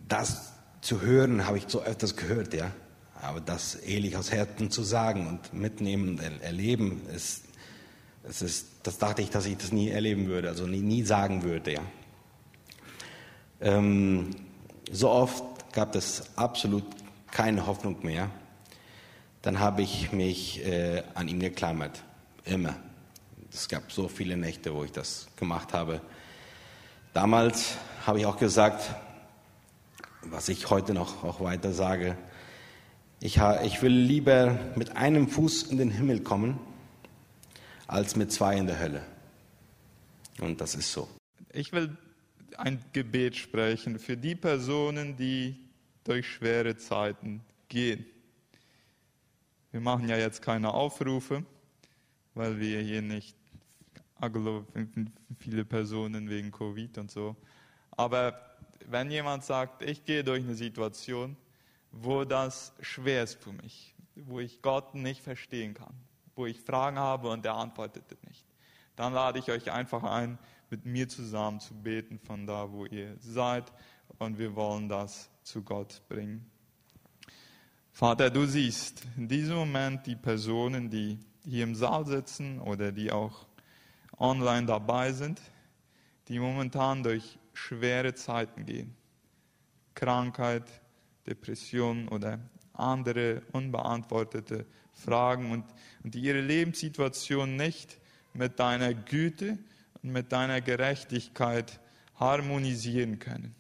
Das 0.08 0.52
zu 0.80 1.02
hören, 1.02 1.46
habe 1.46 1.58
ich 1.58 1.66
so 1.68 1.82
öfters 1.82 2.16
gehört, 2.16 2.54
ja. 2.54 2.72
Aber 3.22 3.40
das 3.40 3.74
ehrlich 3.74 4.16
aus 4.16 4.32
Herzen 4.32 4.70
zu 4.70 4.82
sagen 4.82 5.26
und 5.26 5.52
mitnehmen 5.52 6.18
und 6.18 6.42
erleben, 6.42 7.02
ist, 7.14 7.44
das, 8.22 8.42
ist, 8.42 8.66
das 8.82 8.98
dachte 8.98 9.22
ich, 9.22 9.30
dass 9.30 9.46
ich 9.46 9.56
das 9.56 9.72
nie 9.72 9.88
erleben 9.88 10.26
würde, 10.26 10.48
also 10.48 10.66
nie, 10.66 10.80
nie 10.80 11.02
sagen 11.02 11.42
würde, 11.42 11.74
ja. 11.74 11.80
Ähm, 13.60 14.30
so 14.90 15.10
oft 15.10 15.44
gab 15.72 15.94
es 15.94 16.36
absolut 16.36 16.84
keine 17.30 17.66
Hoffnung 17.66 17.96
mehr. 18.02 18.30
Dann 19.42 19.60
habe 19.60 19.82
ich 19.82 20.12
mich 20.12 20.64
äh, 20.64 21.02
an 21.14 21.28
ihn 21.28 21.40
geklammert, 21.40 22.02
immer 22.44 22.76
es 23.52 23.68
gab 23.68 23.90
so 23.90 24.08
viele 24.08 24.36
Nächte, 24.36 24.74
wo 24.74 24.84
ich 24.84 24.92
das 24.92 25.28
gemacht 25.36 25.72
habe. 25.72 26.00
Damals 27.12 27.74
habe 28.06 28.20
ich 28.20 28.26
auch 28.26 28.36
gesagt, 28.36 28.94
was 30.22 30.48
ich 30.48 30.70
heute 30.70 30.94
noch 30.94 31.24
auch 31.24 31.40
weiter 31.40 31.72
sage, 31.72 32.16
ich, 33.20 33.38
ich 33.64 33.82
will 33.82 33.92
lieber 33.92 34.58
mit 34.76 34.96
einem 34.96 35.28
Fuß 35.28 35.64
in 35.64 35.76
den 35.76 35.90
Himmel 35.90 36.20
kommen, 36.20 36.58
als 37.86 38.16
mit 38.16 38.32
zwei 38.32 38.56
in 38.56 38.66
der 38.66 38.78
Hölle. 38.78 39.02
Und 40.40 40.60
das 40.60 40.74
ist 40.74 40.92
so. 40.92 41.08
Ich 41.52 41.72
will 41.72 41.96
ein 42.56 42.82
Gebet 42.92 43.36
sprechen 43.36 43.98
für 43.98 44.16
die 44.16 44.34
Personen, 44.34 45.16
die 45.16 45.56
durch 46.04 46.26
schwere 46.26 46.76
Zeiten 46.76 47.42
gehen. 47.68 48.06
Wir 49.70 49.80
machen 49.80 50.08
ja 50.08 50.16
jetzt 50.16 50.40
keine 50.42 50.72
Aufrufe, 50.72 51.44
weil 52.34 52.58
wir 52.58 52.80
hier 52.80 53.02
nicht 53.02 53.36
viele 55.38 55.64
Personen 55.64 56.28
wegen 56.28 56.50
Covid 56.50 56.98
und 56.98 57.10
so. 57.10 57.36
Aber 57.92 58.56
wenn 58.86 59.10
jemand 59.10 59.44
sagt, 59.44 59.82
ich 59.82 60.04
gehe 60.04 60.24
durch 60.24 60.42
eine 60.42 60.54
Situation, 60.54 61.36
wo 61.92 62.24
das 62.24 62.72
schwer 62.80 63.24
ist 63.24 63.42
für 63.42 63.52
mich, 63.52 63.94
wo 64.14 64.40
ich 64.40 64.62
Gott 64.62 64.94
nicht 64.94 65.22
verstehen 65.22 65.74
kann, 65.74 65.94
wo 66.34 66.46
ich 66.46 66.60
Fragen 66.60 66.98
habe 66.98 67.28
und 67.30 67.44
er 67.44 67.54
antwortet 67.54 68.04
nicht, 68.26 68.44
dann 68.96 69.12
lade 69.12 69.38
ich 69.38 69.50
euch 69.50 69.70
einfach 69.70 70.02
ein, 70.04 70.38
mit 70.70 70.84
mir 70.84 71.08
zusammen 71.08 71.60
zu 71.60 71.74
beten 71.74 72.18
von 72.18 72.46
da, 72.46 72.70
wo 72.70 72.86
ihr 72.86 73.16
seid 73.18 73.72
und 74.18 74.38
wir 74.38 74.54
wollen 74.54 74.88
das 74.88 75.30
zu 75.42 75.62
Gott 75.62 76.02
bringen. 76.08 76.48
Vater, 77.92 78.30
du 78.30 78.46
siehst 78.46 79.02
in 79.16 79.28
diesem 79.28 79.56
Moment 79.56 80.06
die 80.06 80.16
Personen, 80.16 80.88
die 80.88 81.18
hier 81.44 81.64
im 81.64 81.74
Saal 81.74 82.06
sitzen 82.06 82.60
oder 82.60 82.92
die 82.92 83.10
auch 83.10 83.46
online 84.16 84.66
dabei 84.66 85.12
sind, 85.12 85.40
die 86.28 86.38
momentan 86.38 87.02
durch 87.02 87.38
schwere 87.52 88.14
Zeiten 88.14 88.64
gehen. 88.64 88.94
Krankheit, 89.94 90.64
Depression 91.26 92.08
oder 92.08 92.38
andere 92.72 93.42
unbeantwortete 93.52 94.66
Fragen 94.92 95.50
und, 95.50 95.64
und 96.02 96.14
die 96.14 96.20
ihre 96.20 96.40
Lebenssituation 96.40 97.56
nicht 97.56 97.98
mit 98.32 98.58
deiner 98.58 98.94
Güte 98.94 99.58
und 100.02 100.12
mit 100.12 100.32
deiner 100.32 100.60
Gerechtigkeit 100.60 101.80
harmonisieren 102.16 103.18
können. 103.18 103.54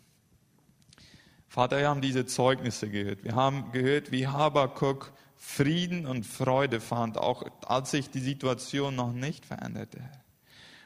Vater, 1.48 1.78
wir 1.78 1.88
haben 1.88 2.00
diese 2.00 2.26
Zeugnisse 2.26 2.88
gehört. 2.88 3.24
Wir 3.24 3.34
haben 3.34 3.72
gehört, 3.72 4.12
wie 4.12 4.28
Habakuk 4.28 5.12
Frieden 5.36 6.06
und 6.06 6.26
Freude 6.26 6.80
fand, 6.80 7.16
auch 7.16 7.42
als 7.66 7.90
sich 7.90 8.10
die 8.10 8.20
Situation 8.20 8.94
noch 8.94 9.12
nicht 9.12 9.46
veränderte. 9.46 10.00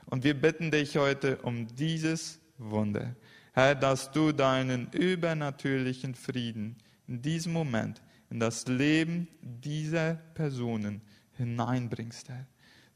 Und 0.06 0.22
wir 0.22 0.40
bitten 0.40 0.70
dich 0.70 0.96
heute 0.96 1.38
um 1.38 1.66
dieses 1.74 2.40
Wunder. 2.56 3.16
Herr, 3.55 3.77
dass 3.77 4.11
du 4.11 4.33
deinen 4.33 4.90
übernatürlichen 4.90 6.17
Frieden 6.17 6.77
in 7.07 7.23
diesem 7.23 7.53
Moment 7.53 8.03
in 8.29 8.40
das 8.40 8.67
Leben 8.67 9.29
dieser 9.43 10.14
Personen 10.35 11.03
hineinbringst, 11.37 12.31
Herr. 12.31 12.47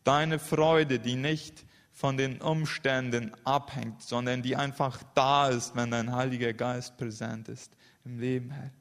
Deine 0.03 0.41
Freude, 0.41 0.99
die 0.99 1.15
nicht 1.15 1.65
von 1.93 2.17
den 2.17 2.41
Umständen 2.41 3.31
abhängt, 3.45 4.03
sondern 4.03 4.43
die 4.43 4.57
einfach 4.57 5.01
da 5.15 5.49
ist, 5.49 5.77
wenn 5.77 5.93
dein 5.93 6.13
Heiliger 6.13 6.53
Geist 6.53 6.97
präsent 6.97 7.49
ist 7.49 7.77
im 8.05 8.19
Leben, 8.19 8.51
Herr. 8.51 8.73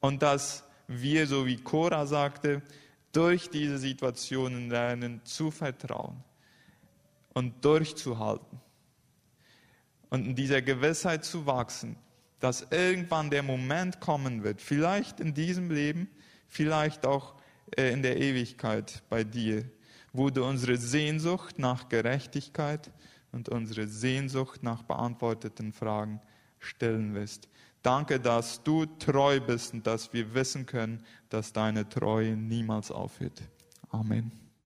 Und 0.00 0.20
dass 0.20 0.64
wir, 0.88 1.28
so 1.28 1.46
wie 1.46 1.58
Cora 1.58 2.06
sagte, 2.06 2.60
durch 3.12 3.50
diese 3.50 3.78
Situationen 3.78 4.68
lernen 4.68 5.20
zu 5.24 5.52
vertrauen 5.52 6.24
und 7.34 7.64
durchzuhalten 7.64 8.63
und 10.14 10.26
in 10.26 10.36
dieser 10.36 10.62
Gewissheit 10.62 11.24
zu 11.24 11.44
wachsen, 11.44 11.96
dass 12.38 12.68
irgendwann 12.70 13.30
der 13.30 13.42
Moment 13.42 13.98
kommen 13.98 14.44
wird, 14.44 14.62
vielleicht 14.62 15.18
in 15.18 15.34
diesem 15.34 15.72
Leben, 15.72 16.08
vielleicht 16.46 17.04
auch 17.04 17.34
äh, 17.76 17.92
in 17.92 18.02
der 18.02 18.20
Ewigkeit 18.20 19.02
bei 19.08 19.24
dir, 19.24 19.64
wo 20.12 20.30
du 20.30 20.44
unsere 20.44 20.76
Sehnsucht 20.76 21.58
nach 21.58 21.88
Gerechtigkeit 21.88 22.92
und 23.32 23.48
unsere 23.48 23.88
Sehnsucht 23.88 24.62
nach 24.62 24.84
beantworteten 24.84 25.72
Fragen 25.72 26.20
stillen 26.60 27.12
wirst. 27.14 27.48
Danke, 27.82 28.20
dass 28.20 28.62
du 28.62 28.86
treu 28.86 29.40
bist 29.40 29.74
und 29.74 29.84
dass 29.84 30.12
wir 30.12 30.32
wissen 30.32 30.64
können, 30.64 31.04
dass 31.28 31.52
deine 31.52 31.88
Treue 31.88 32.36
niemals 32.36 32.92
aufhört. 32.92 33.42
Amen. 33.90 34.43